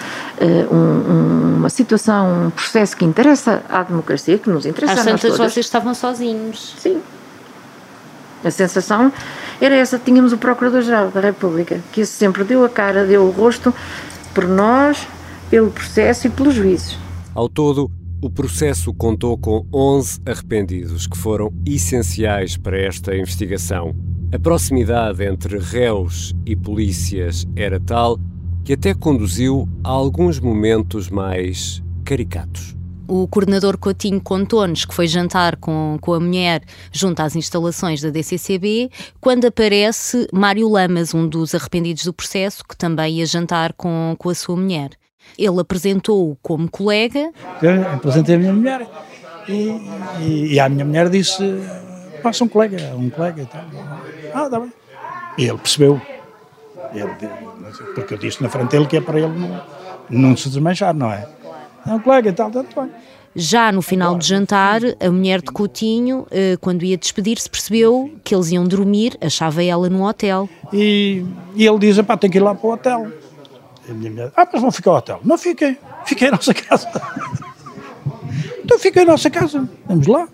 [0.45, 5.21] uh, um, uma situação, um processo que interessa à democracia, que nos interessa a nós
[5.21, 5.39] todas.
[5.39, 6.75] vocês estavam sozinhos.
[6.81, 7.01] Sim.
[8.45, 9.13] A sensação
[9.61, 10.01] era essa.
[10.01, 13.73] Tínhamos o Procurador-Geral da República, que sempre deu a cara, deu o rosto
[14.35, 15.07] por nós,
[15.51, 16.97] pelo processo e pelos juízes.
[17.35, 23.95] Ao todo, o processo contou com 11 arrependidos que foram essenciais para esta investigação.
[24.35, 28.19] A proximidade entre réus e polícias era tal
[28.65, 32.77] que até conduziu a alguns momentos mais caricatos.
[33.07, 38.11] O coordenador Coutinho contou-nos que foi jantar com, com a mulher junto às instalações da
[38.11, 44.15] DCCB, quando aparece Mário Lamas, um dos arrependidos do processo, que também ia jantar com,
[44.19, 44.91] com a sua mulher.
[45.37, 47.33] Ele apresentou-o como colega.
[47.63, 48.87] Eu apresentei a minha mulher
[49.49, 49.81] e,
[50.21, 51.43] e, e a minha mulher disse:
[52.23, 53.65] passa um colega, um colega e tal.
[54.35, 54.73] Ah, está bem.
[55.39, 56.01] E ele percebeu.
[56.93, 57.11] Ele,
[57.95, 59.63] porque eu disse na frente dele que é para ele não,
[60.09, 61.29] não se desmanchar, não é?
[61.87, 62.91] É um colega e tal, está bem.
[63.35, 68.35] Já no final do jantar, a mulher de Coutinho, eh, quando ia despedir-se, percebeu que
[68.35, 70.49] eles iam dormir, achava ela no hotel.
[70.73, 73.07] E, e ele diz: pá, tem que ir lá para o hotel.
[73.89, 75.21] A minha mulher, ah, mas vão ficar ao hotel.
[75.25, 76.89] Não fiquem, fiquem em nossa casa.
[78.63, 80.29] então fiquem em nossa casa, vamos lá.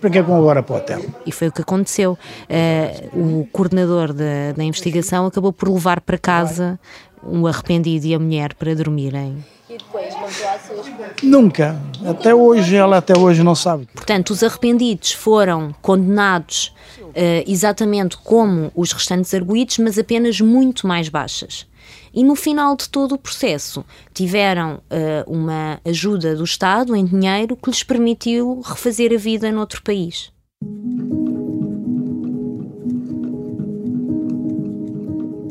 [0.00, 1.00] Para que é que vão agora para o hotel?
[1.26, 2.18] E foi o que aconteceu.
[2.48, 6.78] Eh, o coordenador da, da investigação acabou por levar para casa
[7.22, 9.44] um arrependido e a mulher para dormirem.
[9.68, 11.80] E Nunca.
[12.06, 13.88] Até hoje, ela até hoje não sabe.
[13.94, 16.74] Portanto, os arrependidos foram condenados
[17.14, 21.66] eh, exatamente como os restantes arguídos, mas apenas muito mais baixas.
[22.14, 27.56] E no final de todo o processo tiveram eh, uma ajuda do Estado em dinheiro
[27.56, 30.32] que lhes permitiu refazer a vida noutro país.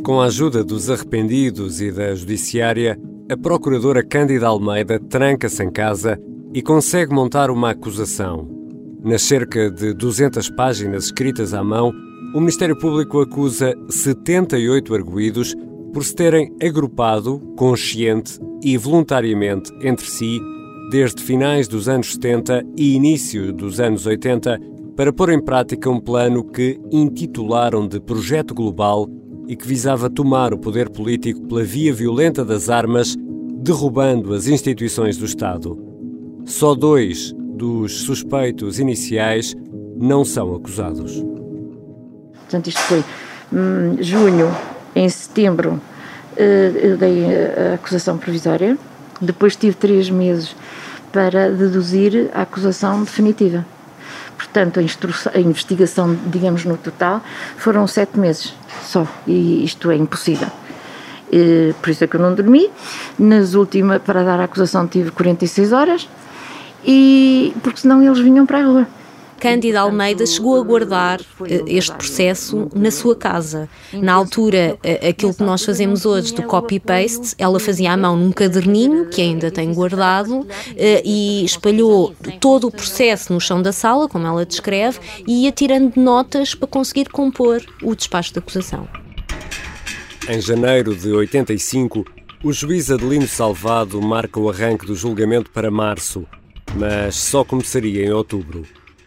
[0.03, 2.97] Com a ajuda dos arrependidos e da judiciária,
[3.29, 6.19] a procuradora Cândida Almeida tranca-se em casa
[6.53, 8.47] e consegue montar uma acusação.
[9.03, 11.91] Nas cerca de 200 páginas escritas à mão,
[12.33, 15.55] o Ministério Público acusa 78 arguídos
[15.93, 20.41] por se terem agrupado, consciente e voluntariamente entre si,
[20.89, 24.59] desde finais dos anos 70 e início dos anos 80,
[24.95, 29.07] para pôr em prática um plano que intitularam de Projeto Global
[29.47, 33.15] e que visava tomar o poder político pela via violenta das armas,
[33.61, 35.77] derrubando as instituições do Estado.
[36.45, 39.55] Só dois dos suspeitos iniciais
[39.95, 41.23] não são acusados.
[42.33, 43.03] Portanto, isto foi
[43.53, 44.47] hum, junho,
[44.95, 45.81] em setembro,
[46.37, 48.77] eh, eu dei a acusação provisória,
[49.21, 50.55] depois tive três meses
[51.11, 53.65] para deduzir a acusação definitiva.
[54.37, 57.21] Portanto, a, a investigação, digamos, no total,
[57.57, 60.49] foram sete meses só, e isto é impossível.
[61.31, 62.69] E, por isso é que eu não dormi.
[63.17, 66.09] Nas últimas, para dar a acusação, tive 46 horas,
[66.85, 68.87] e porque senão eles vinham para a rua.
[69.43, 73.67] Cândida Almeida chegou a guardar eh, este processo na sua casa.
[73.91, 78.31] Na altura, eh, aquilo que nós fazemos hoje do copy-paste, ela fazia à mão num
[78.31, 84.07] caderninho, que ainda tem guardado, eh, e espalhou todo o processo no chão da sala,
[84.07, 88.87] como ela descreve, e ia tirando notas para conseguir compor o despacho de acusação.
[90.29, 92.05] Em janeiro de 85,
[92.41, 96.25] o juiz Adelino Salvado marca o arranque do julgamento para março,
[96.77, 98.65] mas só começaria em outubro.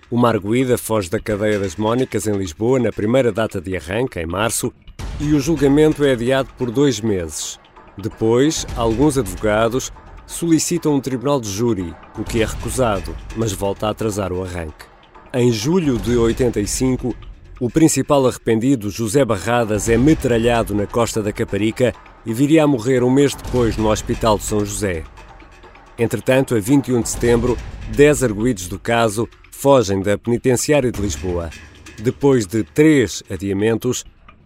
[0.09, 4.27] O Marguida foge da cadeia das Mónicas em Lisboa na primeira data de arranque, em
[4.27, 4.73] março,
[5.19, 7.59] e o julgamento é adiado por dois meses.
[7.99, 9.91] Depois, alguns advogados
[10.25, 14.85] solicitam um tribunal de júri, o que é recusado, mas volta a atrasar o arranque.
[15.35, 17.13] Em julho de 85,
[17.59, 21.93] o principal arrependido, José Barradas, é metralhado na costa da Caparica
[22.25, 25.03] e viria a morrer um mês depois no Hospital de São José.
[25.99, 31.51] Entretanto, a 21 de setembro, 10 arguídos do caso fogem da penitenciária de Lisboa.
[31.99, 34.05] Depois de três adiamentos,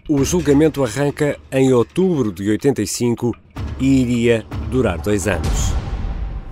[0.09, 3.37] o julgamento arranca em outubro de 85
[3.81, 5.71] e iria durar dois anos.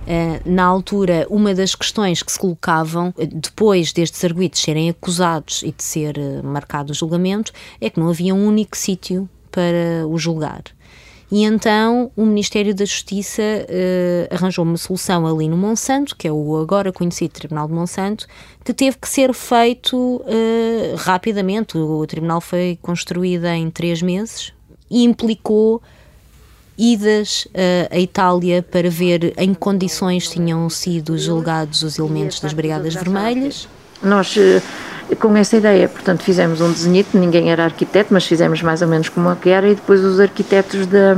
[0.09, 5.63] Uh, na altura, uma das questões que se colocavam, uh, depois destes arguidos serem acusados
[5.63, 10.05] e de ser uh, marcado o julgamento, é que não havia um único sítio para
[10.07, 10.63] o julgar.
[11.31, 16.31] E então o Ministério da Justiça uh, arranjou uma solução ali no Monsanto, que é
[16.31, 18.25] o agora conhecido Tribunal de Monsanto,
[18.63, 21.77] que teve que ser feito uh, rapidamente.
[21.77, 24.53] O, o tribunal foi construído em três meses
[24.89, 25.81] e implicou
[26.75, 32.53] idas uh, à Itália para ver em que condições tinham sido julgados os elementos das
[32.53, 33.67] Brigadas Vermelhas.
[34.01, 34.35] Nós,
[35.15, 39.09] com essa ideia, portanto, fizemos um desenhito, ninguém era arquiteto, mas fizemos mais ou menos
[39.09, 41.13] como é que era, e depois os arquitetos da,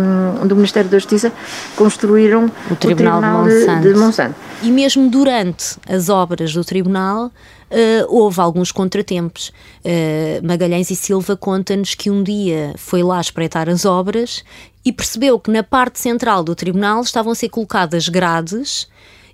[0.45, 1.32] do Ministério da Justiça
[1.75, 3.82] construíram o Tribunal, o tribunal de, Monsanto.
[3.82, 4.36] De, de Monsanto.
[4.63, 7.32] E mesmo durante as obras do Tribunal,
[7.71, 9.47] Uh, houve alguns contratempos.
[9.77, 14.43] Uh, Magalhães e Silva conta-nos que um dia foi lá espreitar as obras
[14.84, 18.89] e percebeu que na parte central do tribunal estavam a ser colocadas grades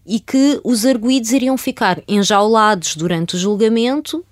[0.06, 4.24] e que os arguídos iriam ficar enjaulados durante o julgamento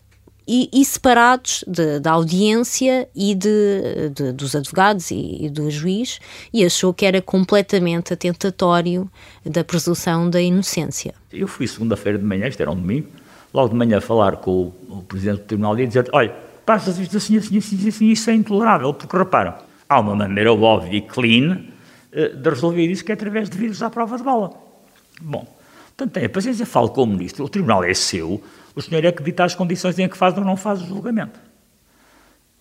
[0.47, 6.19] e, e separados de, da audiência e de, de, dos advogados e, e, do juiz,
[6.53, 9.09] e achou que era completamente atentatório
[9.45, 11.13] da presunção da inocência.
[11.31, 13.07] Eu fui segunda-feira de manhã, isto era um domingo,
[13.53, 17.17] logo de manhã falar com o, o presidente do tribunal e dizer: olha, passa isto
[17.17, 19.55] assim, assim, assim, assim, isso é intolerável, porque reparam,
[19.87, 21.65] há uma maneira óbvia e clean
[22.11, 24.51] eh, de resolver isso que é através de vírus à prova de bala.
[25.21, 25.47] Bom,
[25.95, 28.41] portanto, tenha paciência, fale com o ministro, o tribunal é seu,
[28.75, 31.39] o senhor é que dita as condições em que faz ou não faz o julgamento.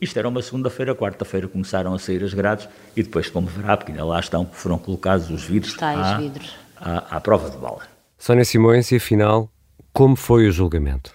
[0.01, 3.93] Isto era uma segunda-feira, quarta-feira começaram a sair as grades e depois, como verá, porque
[3.93, 6.55] ainda lá estão, foram colocados os vidros, à, vidros.
[6.77, 7.83] À, à prova de bala.
[8.19, 9.51] Sónia Simões, e afinal,
[9.93, 11.13] como foi o julgamento?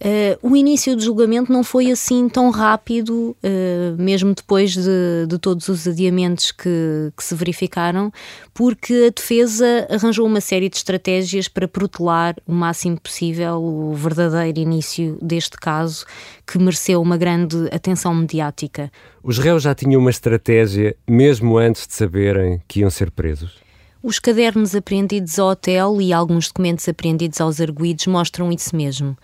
[0.00, 5.38] Uh, o início do julgamento não foi assim tão rápido, uh, mesmo depois de, de,
[5.38, 8.12] todos os adiamentos que, que, se verificaram,
[8.52, 14.58] porque a defesa arranjou uma série de estratégias para protelar o máximo possível o verdadeiro
[14.58, 16.04] início deste caso,
[16.46, 18.90] que mereceu uma grande atenção mediática.
[19.22, 23.63] Os réus já tinham uma estratégia mesmo antes de saberem que iam ser presos?
[24.06, 29.16] Os cadernos apreendidos ao hotel e alguns documentos apreendidos aos arguídos mostram isso mesmo.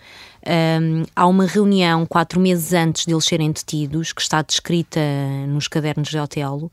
[0.43, 4.99] Um, há uma reunião quatro meses antes de eles serem detidos, que está descrita
[5.47, 6.71] nos cadernos de Otelo,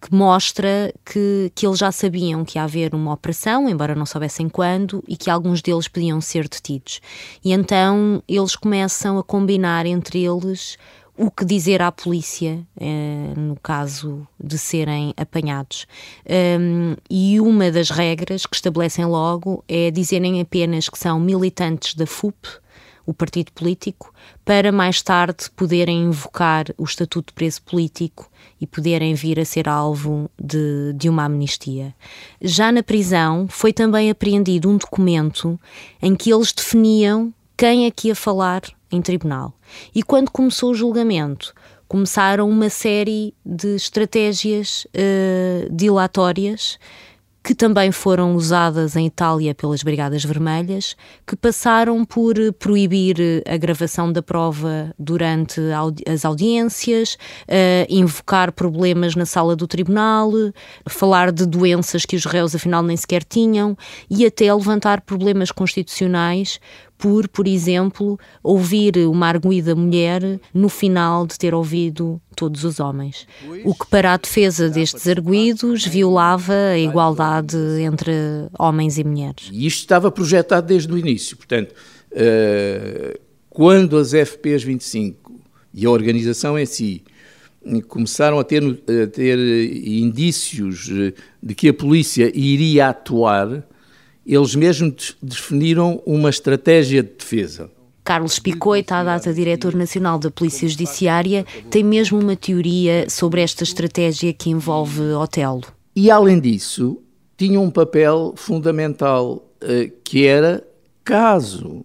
[0.00, 4.48] que mostra que, que eles já sabiam que ia haver uma operação, embora não soubessem
[4.48, 7.02] quando, e que alguns deles podiam ser detidos.
[7.44, 10.78] E então eles começam a combinar entre eles
[11.16, 15.86] o que dizer à polícia eh, no caso de serem apanhados.
[16.58, 22.06] Um, e uma das regras que estabelecem logo é dizerem apenas que são militantes da
[22.06, 22.48] FUP,
[23.04, 24.12] o partido político,
[24.44, 29.68] para mais tarde poderem invocar o estatuto de preso político e poderem vir a ser
[29.68, 31.94] alvo de, de uma amnistia.
[32.40, 35.58] Já na prisão foi também apreendido um documento
[36.00, 39.54] em que eles definiam quem é que ia falar em tribunal.
[39.94, 41.54] E quando começou o julgamento,
[41.88, 46.78] começaram uma série de estratégias uh, dilatórias
[47.42, 53.16] que também foram usadas em Itália pelas Brigadas Vermelhas, que passaram por proibir
[53.48, 55.60] a gravação da prova durante
[56.08, 57.14] as audiências,
[57.48, 60.30] uh, invocar problemas na sala do tribunal,
[60.88, 63.76] falar de doenças que os réus afinal nem sequer tinham
[64.08, 66.60] e até levantar problemas constitucionais
[67.02, 70.22] por, por exemplo, ouvir uma arguída mulher
[70.54, 73.26] no final de ter ouvido todos os homens.
[73.64, 78.12] O que, para a defesa destes arguídos, violava a igualdade entre
[78.56, 79.50] homens e mulheres.
[79.50, 81.36] E isto estava projetado desde o início.
[81.36, 81.74] Portanto,
[82.12, 83.18] uh,
[83.50, 85.42] quando as FPs 25
[85.74, 87.02] e a organização em si
[87.88, 89.38] começaram a ter, a ter
[89.84, 90.88] indícios
[91.42, 93.66] de que a polícia iria atuar,
[94.26, 97.70] eles mesmos definiram uma estratégia de defesa.
[98.04, 103.62] Carlos Picoita, à data diretor nacional da Polícia Judiciária, tem mesmo uma teoria sobre esta
[103.62, 105.62] estratégia que envolve Otelo.
[105.94, 107.00] E além disso,
[107.36, 110.66] tinha um papel fundamental eh, que era
[111.04, 111.84] caso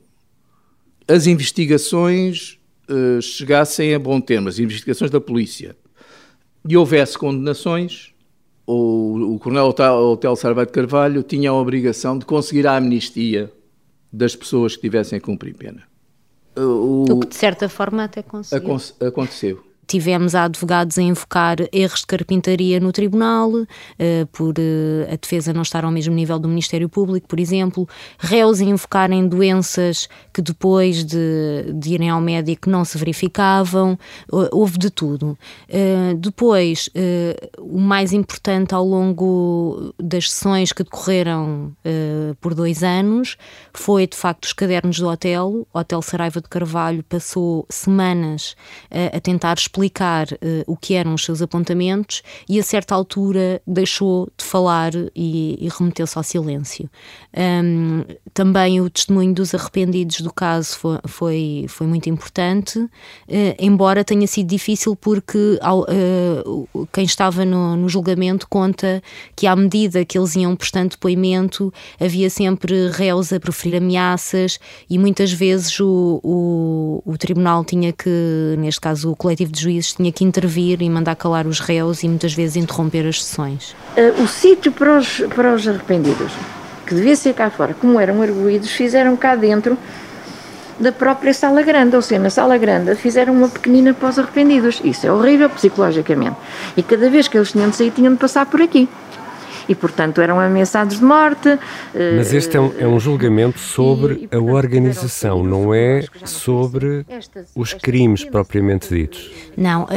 [1.07, 2.57] as investigações
[2.89, 5.75] eh, chegassem a bom termo, as investigações da polícia,
[6.67, 8.13] e houvesse condenações,
[8.67, 9.73] o, o Coronel
[10.11, 13.51] Hotel Sarvate Carvalho tinha a obrigação de conseguir a amnistia
[14.11, 15.83] das pessoas que tivessem a cumprir pena.
[16.55, 18.77] O, o que de certa forma até conseguiu.
[19.07, 19.63] Aconteceu.
[19.87, 23.65] Tivemos advogados a invocar erros de carpintaria no tribunal, uh,
[24.33, 27.87] por uh, a defesa não estar ao mesmo nível do Ministério Público, por exemplo,
[28.19, 33.97] réus a invocarem doenças que depois de, de irem ao médico não se verificavam,
[34.29, 35.37] uh, houve de tudo.
[36.19, 36.89] depois,
[37.59, 41.71] o mais importante ao longo das sessões que decorreram
[42.41, 43.37] por dois anos
[43.73, 45.67] foi de facto os cadernos do hotel.
[45.73, 48.55] O Hotel Saraiva de Carvalho passou semanas
[49.13, 53.61] a tentar explicar explicar uh, o que eram os seus apontamentos e a certa altura
[53.65, 56.89] deixou de falar e, e remeteu-se ao silêncio.
[57.37, 58.03] Um,
[58.33, 62.89] também o testemunho dos arrependidos do caso foi, foi, foi muito importante, uh,
[63.59, 69.01] embora tenha sido difícil porque ao, uh, quem estava no, no, julgamento conta
[69.35, 74.59] que à medida que eles iam prestando depoimento havia sempre réus a proferir ameaças
[74.89, 79.93] e muitas vezes o, o, o tribunal tinha que, neste caso o coletivo de juízes,
[79.93, 83.75] tinha que intervir e mandar calar os réus e muitas vezes interromper as sessões.
[83.97, 86.31] Uh, o sítio para os, para os arrependidos
[86.87, 89.77] que devia ser cá fora, como eram arguídos, fizeram cá dentro
[90.79, 94.79] da própria sala grande, ou seja, na sala grande fizeram uma pequenina para os arrependidos.
[94.83, 96.37] Isso é horrível psicologicamente.
[96.77, 98.87] E cada vez que eles tinham de sair, tinham de passar por aqui.
[99.67, 101.59] E, portanto, eram ameaçados de morte.
[102.15, 106.03] Mas este é um, é um julgamento sobre e, e, portanto, a organização, não é
[106.23, 107.05] sobre
[107.55, 109.29] os crimes propriamente ditos.
[109.55, 109.87] Não, uh,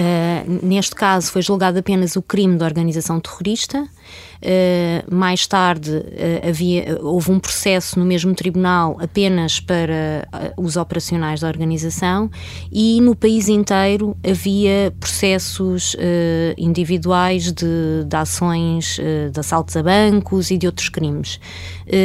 [0.62, 3.86] neste caso foi julgado apenas o crime de organização terrorista.
[4.42, 10.26] Uh, mais tarde uh, havia, houve um processo no mesmo tribunal apenas para
[10.56, 12.30] uh, os operacionais da organização
[12.72, 15.94] e no país inteiro havia processos
[16.56, 18.98] individuais de, de ações
[19.32, 21.38] de assaltos a bancos e de outros crimes.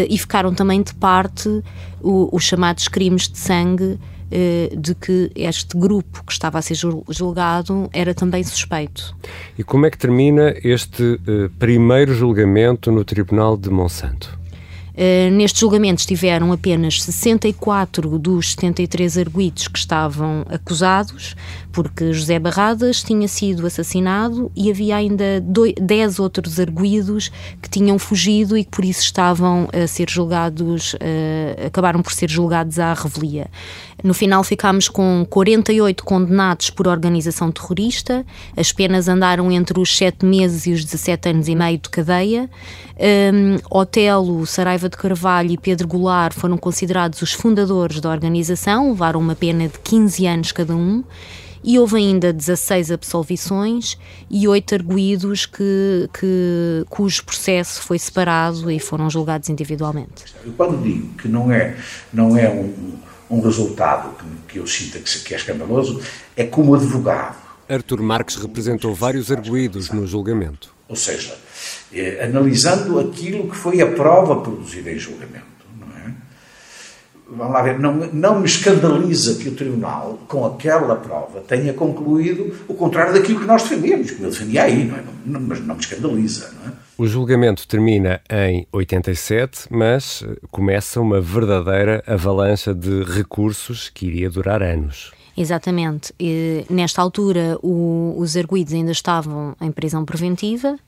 [0.09, 1.63] e ficaram também de parte
[2.01, 4.14] o, os chamados crimes de sangue eh,
[4.77, 6.75] de que este grupo que estava a ser
[7.09, 9.15] julgado era também suspeito.
[9.57, 14.37] E como é que termina este uh, primeiro julgamento no Tribunal de Monsanto?
[14.95, 21.35] Uh, neste julgamento estiveram apenas 64 dos 73 arguídos que estavam acusados,
[21.73, 25.43] porque José Barradas tinha sido assassinado e havia ainda
[25.81, 27.29] 10 outros arguídos
[27.61, 32.29] que tinham fugido e que por isso estavam a ser julgados, uh, acabaram por ser
[32.29, 33.47] julgados à revelia.
[34.05, 38.23] No final ficámos com 48 condenados por organização terrorista,
[38.55, 42.47] as penas andaram entre os 7 meses e os 17 anos e meio de cadeia.
[43.33, 49.19] Um, Otelo, Saraiva de Carvalho e Pedro Goulart foram considerados os fundadores da organização, levaram
[49.19, 51.03] uma pena de 15 anos cada um
[51.63, 53.97] e houve ainda 16 absolvições
[54.29, 60.25] e 8 arguídos que, que, cujo processo foi separado e foram julgados individualmente.
[60.55, 61.75] Quando digo que não é,
[62.13, 66.01] não é um, um resultado que, que eu sinta que, que é escandaloso,
[66.35, 67.35] é como advogado.
[67.67, 70.73] Artur Marques representou vários arguídos no julgamento.
[70.87, 71.35] Ou seja,
[71.91, 75.55] eh, analisando aquilo que foi a prova produzida em julgamento
[77.27, 82.55] vamos lá ver, não, não me escandaliza que o Tribunal, com aquela prova, tenha concluído
[82.67, 85.03] o contrário daquilo que nós defendemos, que eu defendia aí, não é?
[85.25, 86.51] não, mas não me escandaliza.
[86.59, 86.84] Não é?
[86.97, 94.29] O julgamento termina em 87, mas eh, começa uma verdadeira avalanche de recursos que iria
[94.29, 95.11] durar anos.
[95.37, 96.13] Exatamente.
[96.17, 100.79] E, nesta altura, o, os arguídos ainda estavam em prisão preventiva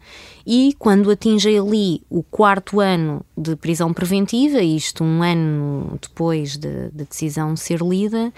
[0.46, 6.70] e quando atingem ali o quarto ano de prisão preventiva, isto um ano depois da
[6.70, 8.32] de, de decisão ser lida,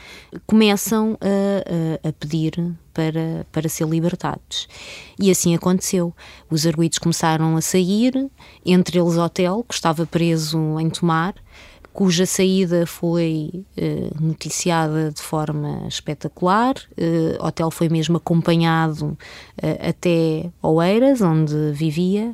[0.47, 2.53] começam a, a, a pedir
[2.93, 4.67] para, para ser libertados.
[5.19, 6.13] E assim aconteceu.
[6.49, 8.29] Os arguídos começaram a sair,
[8.65, 11.35] entre eles hotel, que estava preso em Tomar,
[11.91, 16.75] cuja saída foi eh, noticiada de forma espetacular.
[16.97, 19.17] Eh, hotel foi mesmo acompanhado
[19.61, 22.33] eh, até Oeiras, onde vivia,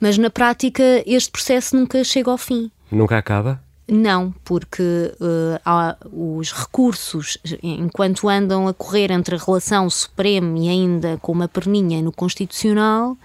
[0.00, 2.70] mas na prática este processo nunca chega ao fim.
[2.90, 3.62] Nunca acaba?
[3.88, 4.82] Não, porque
[5.20, 11.46] uh, os recursos, enquanto andam a correr entre a relação Supremo e ainda com uma
[11.46, 13.16] perninha no Constitucional,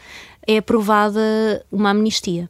[0.48, 2.48] é aprovada uma amnistia.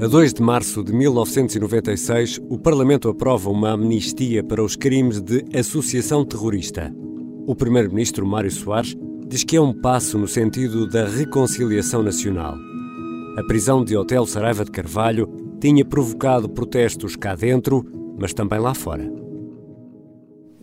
[0.00, 5.44] A 2 de março de 1996, o Parlamento aprova uma amnistia para os crimes de
[5.56, 6.92] associação terrorista.
[7.46, 8.94] O primeiro-ministro Mário Soares
[9.26, 12.56] diz que é um passo no sentido da reconciliação nacional.
[13.36, 15.28] A prisão de Hotel Saraiva de Carvalho
[15.60, 17.84] tinha provocado protestos cá dentro,
[18.18, 19.12] mas também lá fora.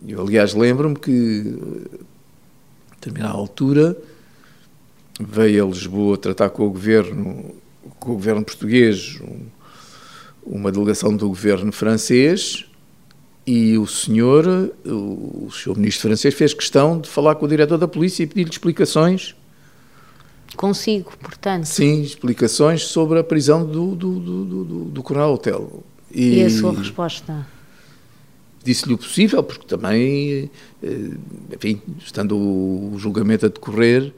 [0.07, 1.55] Eu, aliás, lembro-me que,
[2.91, 3.95] a determinada altura,
[5.19, 7.53] veio a Lisboa tratar com o governo
[7.99, 9.45] com o governo português, um,
[10.43, 12.65] uma delegação do governo francês,
[13.45, 14.45] e o senhor,
[14.85, 18.27] o, o senhor ministro francês, fez questão de falar com o diretor da polícia e
[18.27, 19.35] pedir-lhe explicações.
[20.55, 21.65] Consigo, portanto.
[21.65, 25.83] Sim, explicações sobre a prisão do, do, do, do, do Coronel Hotel.
[26.11, 27.47] E, e a sua resposta?
[28.63, 30.49] Disse-lhe o possível, porque também,
[30.81, 31.09] eh,
[31.53, 34.13] enfim, estando o julgamento a decorrer,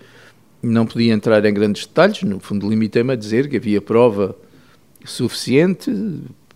[0.62, 4.36] não podia entrar em grandes detalhes, no fundo limitei-me a dizer que havia prova
[5.04, 5.92] suficiente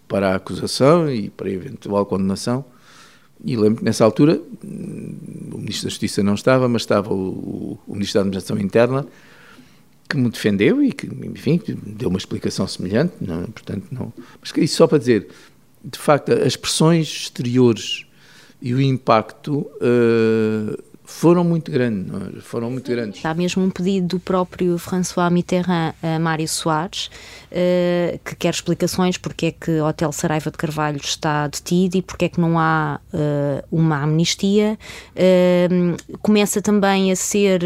[0.07, 2.65] para a acusação e para a eventual condenação
[3.45, 7.93] E lembro que nessa altura o Ministro da Justiça não estava, mas estava o, o
[7.93, 9.05] Ministro da Administração Interna
[10.09, 14.11] que me defendeu e que, enfim, deu uma explicação semelhante, não, portanto, não.
[14.41, 15.27] Mas isso só para dizer,
[15.85, 18.07] de facto, as pressões exteriores
[18.59, 22.41] e o impacto uh, foram muito grandes, é?
[22.41, 23.23] foram muito grandes.
[23.25, 27.09] Há mesmo um pedido do próprio François Mitterrand a Mário Soares,
[27.51, 32.01] uh, que quer explicações porque é que o Hotel Saraiva de Carvalho está detido e
[32.01, 34.77] porque é que não há uh, uma amnistia.
[35.15, 37.61] Uh, começa também a ser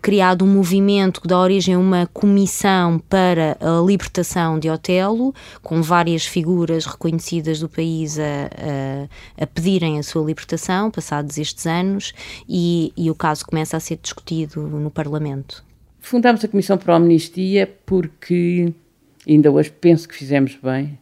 [0.00, 5.82] criado um movimento que dá origem a uma comissão para a libertação de Otelo, com
[5.82, 8.22] várias figuras reconhecidas do país a,
[9.38, 12.14] a, a pedirem a sua libertação, passados estes anos,
[12.48, 15.62] e, e o caso começa a ser discutido no Parlamento.
[16.04, 18.72] Fundámos a Comissão para a Amnistia porque,
[19.26, 20.98] ainda hoje penso que fizemos bem,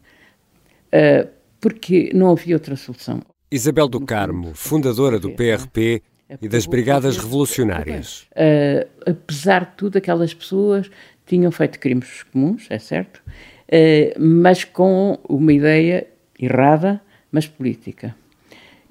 [0.94, 1.28] uh,
[1.61, 3.20] porque não havia outra solução.
[3.50, 6.03] Isabel do Carmo, fundadora do PRP
[6.40, 8.28] e das Brigadas Revolucionárias.
[8.30, 10.88] Uh, apesar de tudo, aquelas pessoas
[11.26, 16.07] tinham feito crimes comuns, é certo, uh, mas com uma ideia
[16.38, 18.14] errada, mas política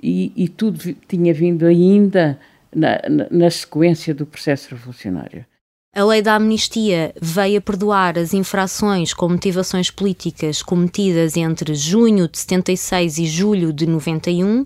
[0.04, 2.38] e, e tudo tinha vindo ainda
[2.76, 5.46] na, na, na sequência do processo revolucionário.
[5.94, 12.30] A lei da amnistia veio a perdoar as infrações com motivações políticas cometidas entre junho
[12.30, 14.66] de 76 e julho de 91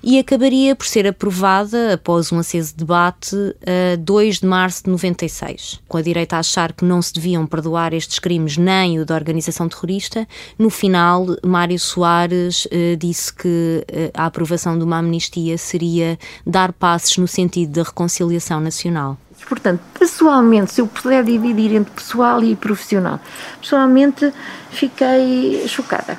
[0.00, 3.34] e acabaria por ser aprovada após um aceso debate
[3.66, 5.80] a 2 de março de 96.
[5.88, 9.16] Com a direita a achar que não se deviam perdoar estes crimes nem o da
[9.16, 10.24] organização terrorista,
[10.56, 16.16] no final Mário Soares eh, disse que eh, a aprovação de uma amnistia seria
[16.46, 19.18] dar passos no sentido da reconciliação nacional.
[19.48, 23.18] Portanto, pessoalmente, se eu puder dividir entre pessoal e profissional,
[23.60, 24.32] pessoalmente
[24.70, 26.18] fiquei chocada.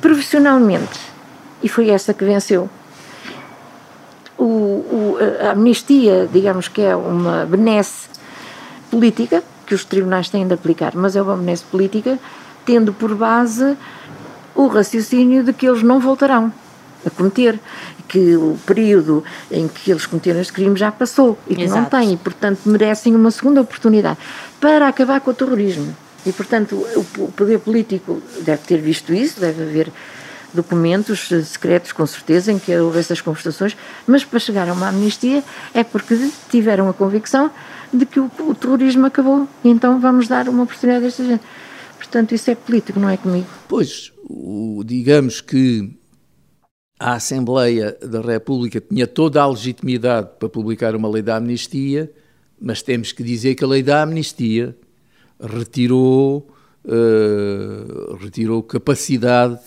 [0.00, 1.00] Profissionalmente,
[1.62, 2.70] e foi essa que venceu.
[4.38, 8.08] O, o, a amnistia, digamos que é uma benesse
[8.90, 12.18] política, que os tribunais têm de aplicar, mas é uma benesse política,
[12.64, 13.76] tendo por base
[14.54, 16.52] o raciocínio de que eles não voltarão
[17.04, 17.58] a cometer
[18.10, 21.80] que o período em que eles cometeram este crime já passou e que Exato.
[21.80, 24.18] não têm, e portanto merecem uma segunda oportunidade
[24.60, 25.96] para acabar com o terrorismo.
[26.26, 26.84] E portanto
[27.16, 29.92] o poder político deve ter visto isso, deve haver
[30.52, 33.76] documentos secretos, com certeza, em que houve essas conversações,
[34.08, 37.48] mas para chegar a uma amnistia é porque tiveram a convicção
[37.94, 41.42] de que o, o terrorismo acabou e então vamos dar uma oportunidade a esta gente.
[41.96, 43.46] Portanto, isso é político, não é comigo.
[43.68, 45.99] Pois, o, digamos que
[47.00, 52.12] a Assembleia da República tinha toda a legitimidade para publicar uma lei da amnistia,
[52.60, 54.76] mas temos que dizer que a lei da amnistia
[55.40, 56.46] retirou,
[56.84, 59.58] uh, retirou capacidade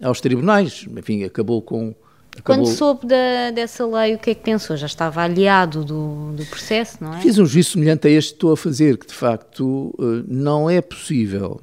[0.00, 0.86] aos tribunais.
[0.96, 1.96] Enfim, acabou com.
[2.38, 2.64] Acabou...
[2.64, 4.76] Quando soube da, dessa lei, o que é que pensou?
[4.76, 7.20] Já estava aliado do, do processo, não é?
[7.20, 10.70] Fiz um juízo semelhante a este que estou a fazer, que de facto uh, não
[10.70, 11.60] é possível,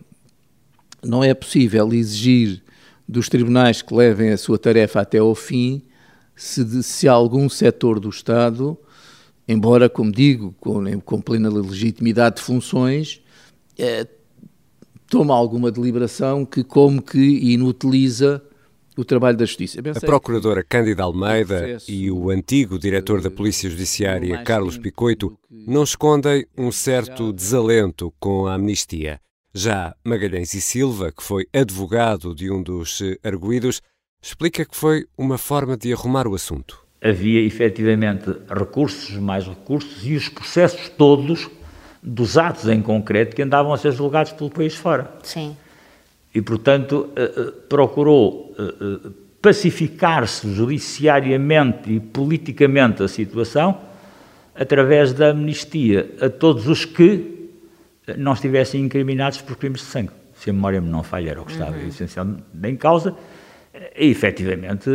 [1.01, 2.64] não é possível exigir
[3.07, 5.83] dos tribunais que levem a sua tarefa até ao fim,
[6.35, 8.77] se, de, se algum setor do Estado,
[9.47, 13.21] embora, como digo, com, com plena legitimidade de funções,
[13.77, 14.07] é,
[15.07, 18.41] toma alguma deliberação que como que inutiliza
[18.97, 19.79] o trabalho da Justiça.
[19.81, 26.45] A Procuradora Cândida Almeida e o antigo diretor da Polícia Judiciária, Carlos Picoito, não escondem
[26.57, 29.19] um certo desalento com a amnistia.
[29.57, 33.81] Já Magalhães e Silva, que foi advogado de um dos eh, arguídos,
[34.21, 36.83] explica que foi uma forma de arrumar o assunto.
[37.01, 41.49] Havia efetivamente recursos, mais recursos, e os processos todos
[42.03, 45.09] dos atos em concreto que andavam a ser julgados pelo país fora.
[45.23, 45.55] Sim.
[46.33, 48.53] E, portanto, eh, eh, procurou
[49.41, 53.79] pacificar-se judiciariamente e politicamente a situação
[54.53, 57.34] através da amnistia a todos os que
[58.17, 60.11] não estivessem incriminados por crimes de sangue.
[60.35, 61.87] Se a memória me não falha, era o que estava uhum.
[61.87, 63.15] essencialmente em causa.
[63.97, 64.89] E, efetivamente,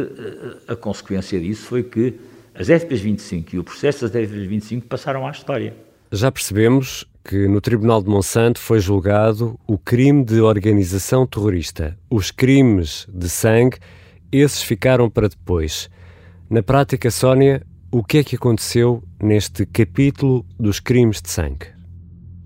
[0.68, 2.14] a consequência disso foi que
[2.54, 5.74] as FPs 25 e o processo das FPs 25 passaram à história.
[6.12, 11.96] Já percebemos que no Tribunal de Monsanto foi julgado o crime de organização terrorista.
[12.10, 13.78] Os crimes de sangue,
[14.32, 15.90] esses ficaram para depois.
[16.48, 21.66] Na prática, Sónia, o que é que aconteceu neste capítulo dos crimes de sangue?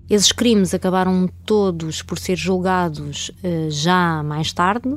[0.09, 4.95] Esses crimes acabaram todos por ser julgados uh, já mais tarde,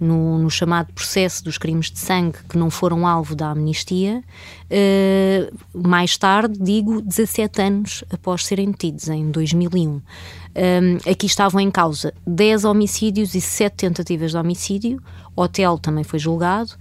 [0.00, 4.22] no, no, chamado processo dos crimes de sangue que não foram alvo da amnistia.
[4.70, 9.88] Uh, mais tarde, digo, 17 anos após serem detidos, em 2001.
[9.90, 10.02] Um,
[11.08, 15.00] aqui estavam em causa 10 homicídios e 7 tentativas de homicídio.
[15.36, 16.72] O hotel também foi julgado,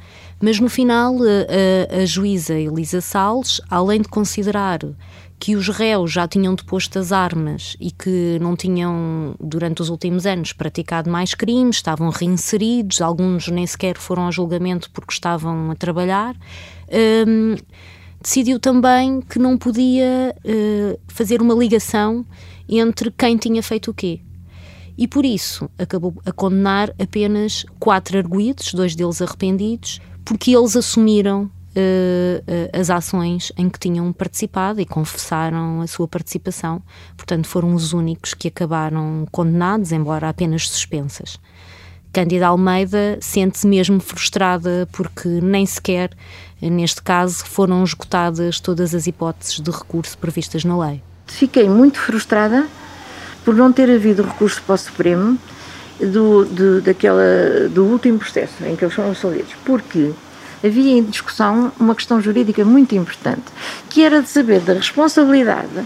[0.41, 4.79] mas no final a, a juíza Elisa Salles, além de considerar
[5.39, 10.25] que os réus já tinham deposto as armas e que não tinham, durante os últimos
[10.25, 15.75] anos, praticado mais crimes, estavam reinseridos, alguns nem sequer foram ao julgamento porque estavam a
[15.75, 16.35] trabalhar,
[17.27, 17.55] um,
[18.21, 22.25] decidiu também que não podia uh, fazer uma ligação
[22.67, 24.21] entre quem tinha feito o quê.
[24.97, 31.51] E por isso acabou a condenar apenas quatro arguídos, dois deles arrependidos, porque eles assumiram
[32.73, 36.81] as ações em que tinham participado e confessaram a sua participação.
[37.15, 41.39] Portanto, foram os únicos que acabaram condenados, embora apenas suspensas.
[42.11, 46.09] Cândida Almeida sente-se mesmo frustrada porque nem sequer,
[46.61, 51.03] neste caso, foram esgotadas todas as hipóteses de recurso previstas na lei.
[51.27, 52.67] Fiquei muito frustrada
[53.45, 55.37] por não ter havido recurso para o Supremo
[55.99, 60.11] do, do, daquela, do último processo em que eles foram absolvidos, porque
[60.63, 63.45] havia em discussão uma questão jurídica muito importante,
[63.89, 65.85] que era de saber da responsabilidade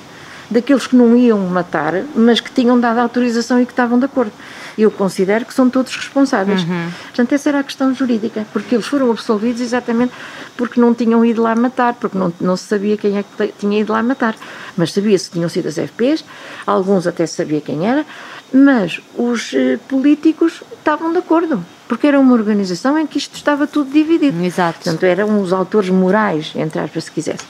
[0.51, 4.33] daqueles que não iam matar, mas que tinham dado autorização e que estavam de acordo.
[4.77, 6.63] Eu considero que são todos responsáveis.
[6.63, 6.89] Uhum.
[7.03, 10.13] Portanto, essa era a questão jurídica, porque eles foram absolvidos exatamente
[10.57, 13.79] porque não tinham ido lá matar, porque não, não se sabia quem é que tinha
[13.79, 14.35] ido lá matar.
[14.75, 16.25] Mas sabia-se que tinham sido as FPs,
[16.67, 18.05] alguns até sabia quem era,
[18.53, 23.67] mas os eh, políticos estavam de acordo porque era uma organização em que isto estava
[23.67, 24.41] tudo dividido.
[24.41, 24.79] Exato.
[24.81, 27.43] Portanto, eram os autores morais, entre aspas, se quisesse.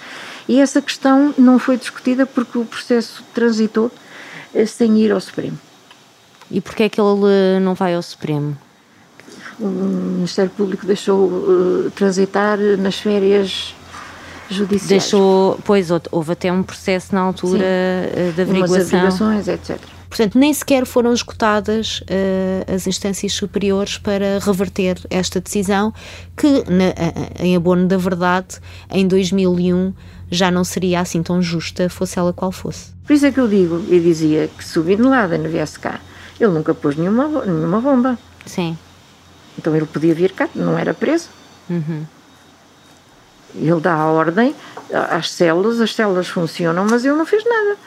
[0.49, 3.91] E essa questão não foi discutida porque o processo transitou
[4.51, 5.59] eh, sem ir ao Supremo.
[6.49, 8.57] E porquê é que ele eh, não vai ao Supremo?
[9.59, 13.75] O Ministério Público deixou uh, transitar nas férias
[14.49, 14.87] judiciais.
[14.87, 18.31] Deixou, pois, houve até um processo na altura Sim.
[18.33, 18.75] de averiguação.
[18.75, 19.90] Umas averiguações, etc.
[20.12, 25.93] Portanto, nem sequer foram esgotadas uh, as instâncias superiores para reverter esta decisão,
[26.36, 26.93] que, na,
[27.39, 28.59] em abono da verdade,
[28.89, 29.93] em 2001
[30.30, 32.91] já não seria assim tão justa, fosse ela qual fosse.
[33.07, 36.01] Por isso é que eu digo e dizia que se o Bin Laden viesse cá,
[36.38, 38.20] ele nunca pôs nenhuma, nenhuma bomba.
[38.45, 38.78] Sim.
[39.57, 41.30] Então ele podia vir cá, não era preso.
[41.70, 42.05] Uhum.
[43.55, 44.53] Ele dá a ordem
[45.09, 47.78] às células, as células funcionam, mas ele não fez nada.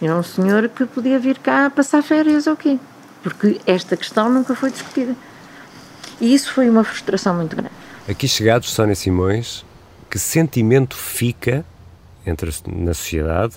[0.00, 2.78] Era um senhor que podia vir cá passar férias ou quê?
[3.22, 5.16] Porque esta questão nunca foi discutida.
[6.20, 7.74] E isso foi uma frustração muito grande.
[8.08, 9.64] Aqui chegados, Sónia Simões,
[10.10, 11.64] que sentimento fica
[12.26, 13.56] entre, na sociedade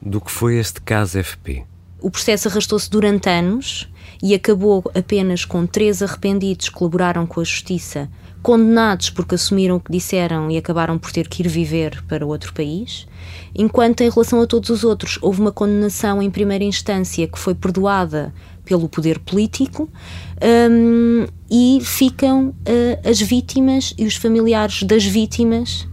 [0.00, 1.64] do que foi este caso FP?
[2.00, 3.88] O processo arrastou-se durante anos
[4.22, 8.08] e acabou apenas com três arrependidos que colaboraram com a justiça,
[8.42, 12.52] condenados porque assumiram o que disseram e acabaram por ter que ir viver para outro
[12.52, 13.06] país
[13.54, 17.54] enquanto em relação a todos os outros houve uma condenação em primeira instância que foi
[17.54, 18.32] perdoada
[18.64, 19.88] pelo poder político
[20.70, 25.88] um, e ficam uh, as vítimas e os familiares das vítimas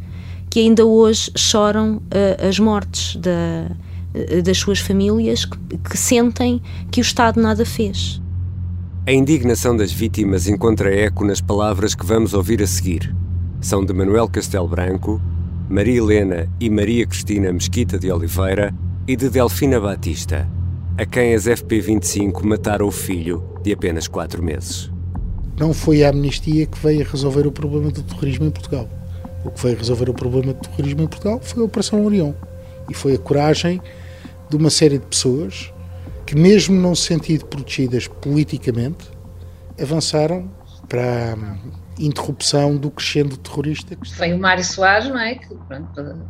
[0.49, 3.71] que ainda hoje choram uh, as mortes da,
[4.13, 8.22] uh, das suas famílias que, que sentem que o Estado nada fez.
[9.05, 13.13] A indignação das vítimas encontra eco nas palavras que vamos ouvir a seguir.
[13.59, 15.21] São de Manuel Castelo Branco
[15.69, 18.73] Maria Helena e Maria Cristina Mesquita de Oliveira
[19.05, 20.49] e de Delfina Batista,
[20.97, 24.89] a quem as FP25 mataram o filho de apenas quatro meses.
[25.59, 28.87] Não foi a amnistia que veio resolver o problema do terrorismo em Portugal.
[29.43, 32.33] O que veio resolver o problema do terrorismo em Portugal foi a Operação Orião.
[32.89, 33.81] E foi a coragem
[34.49, 35.73] de uma série de pessoas
[36.25, 39.09] que, mesmo não se sentindo protegidas politicamente,
[39.81, 40.49] avançaram
[40.87, 41.35] para
[41.99, 43.97] interrupção do crescendo terrorista.
[44.15, 45.35] Foi o Mário Soares, não é?
[45.35, 46.25] Que, pronto,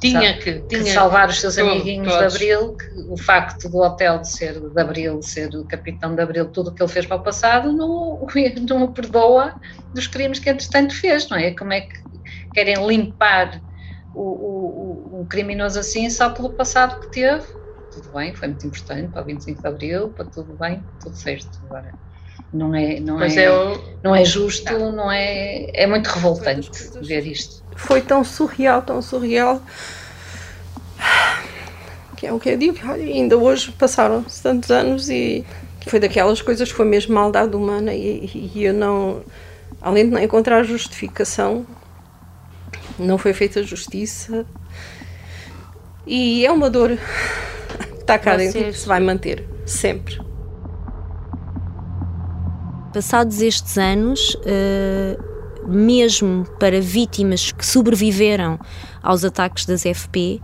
[0.00, 2.32] tinha que, que tinha salvar os seus todo, amiguinhos todos.
[2.32, 6.22] de Abril, que o facto do hotel de ser de Abril, ser o capitão de
[6.22, 8.20] Abril, tudo o que ele fez para o passado, não,
[8.68, 9.54] não o perdoa
[9.92, 11.50] dos crimes que entretanto fez, não é?
[11.52, 11.98] Como é que
[12.54, 13.60] querem limpar
[14.14, 17.44] o, o, o criminoso assim só pelo passado que teve?
[17.98, 21.48] Tudo bem, foi muito importante para o 25 de Abril, para tudo bem, tudo certo.
[21.66, 21.92] Agora,
[22.52, 23.98] não é, não é, eu...
[24.04, 24.78] não é justo, tá.
[24.78, 26.70] não é, é muito revoltante
[27.02, 27.64] ver isto.
[27.74, 29.60] Foi tão surreal, tão surreal,
[32.16, 35.44] que é o que eu digo, ainda hoje passaram-se tantos anos e
[35.88, 39.24] foi daquelas coisas que foi mesmo maldade humana e, e eu não,
[39.80, 41.66] além de não encontrar justificação,
[42.96, 44.46] não foi feita justiça
[46.06, 46.96] e é uma dor
[48.08, 48.54] está cá Vocês...
[48.54, 50.18] dentro se vai manter, sempre.
[52.92, 58.58] Passados estes anos, uh, mesmo para vítimas que sobreviveram
[59.02, 60.40] aos ataques das FP,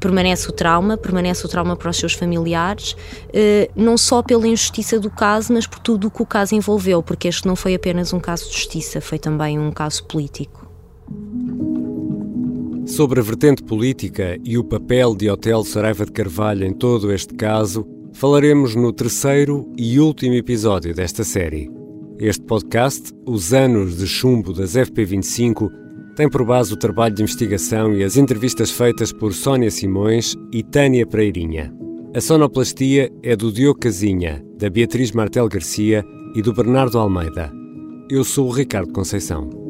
[0.00, 2.94] permanece o trauma, permanece o trauma para os seus familiares,
[3.32, 7.02] eh, não só pela injustiça do caso, mas por tudo o que o caso envolveu,
[7.02, 10.63] porque este não foi apenas um caso de justiça, foi também um caso político.
[12.94, 17.34] Sobre a vertente política e o papel de Hotel Saraiva de Carvalho em todo este
[17.34, 21.68] caso, falaremos no terceiro e último episódio desta série.
[22.20, 25.68] Este podcast, Os Anos de Chumbo das FP25,
[26.14, 30.62] tem por base o trabalho de investigação e as entrevistas feitas por Sónia Simões e
[30.62, 31.74] Tânia Pereirinha.
[32.14, 37.52] A sonoplastia é do Diogo Casinha, da Beatriz Martel Garcia e do Bernardo Almeida.
[38.08, 39.63] Eu sou o Ricardo Conceição.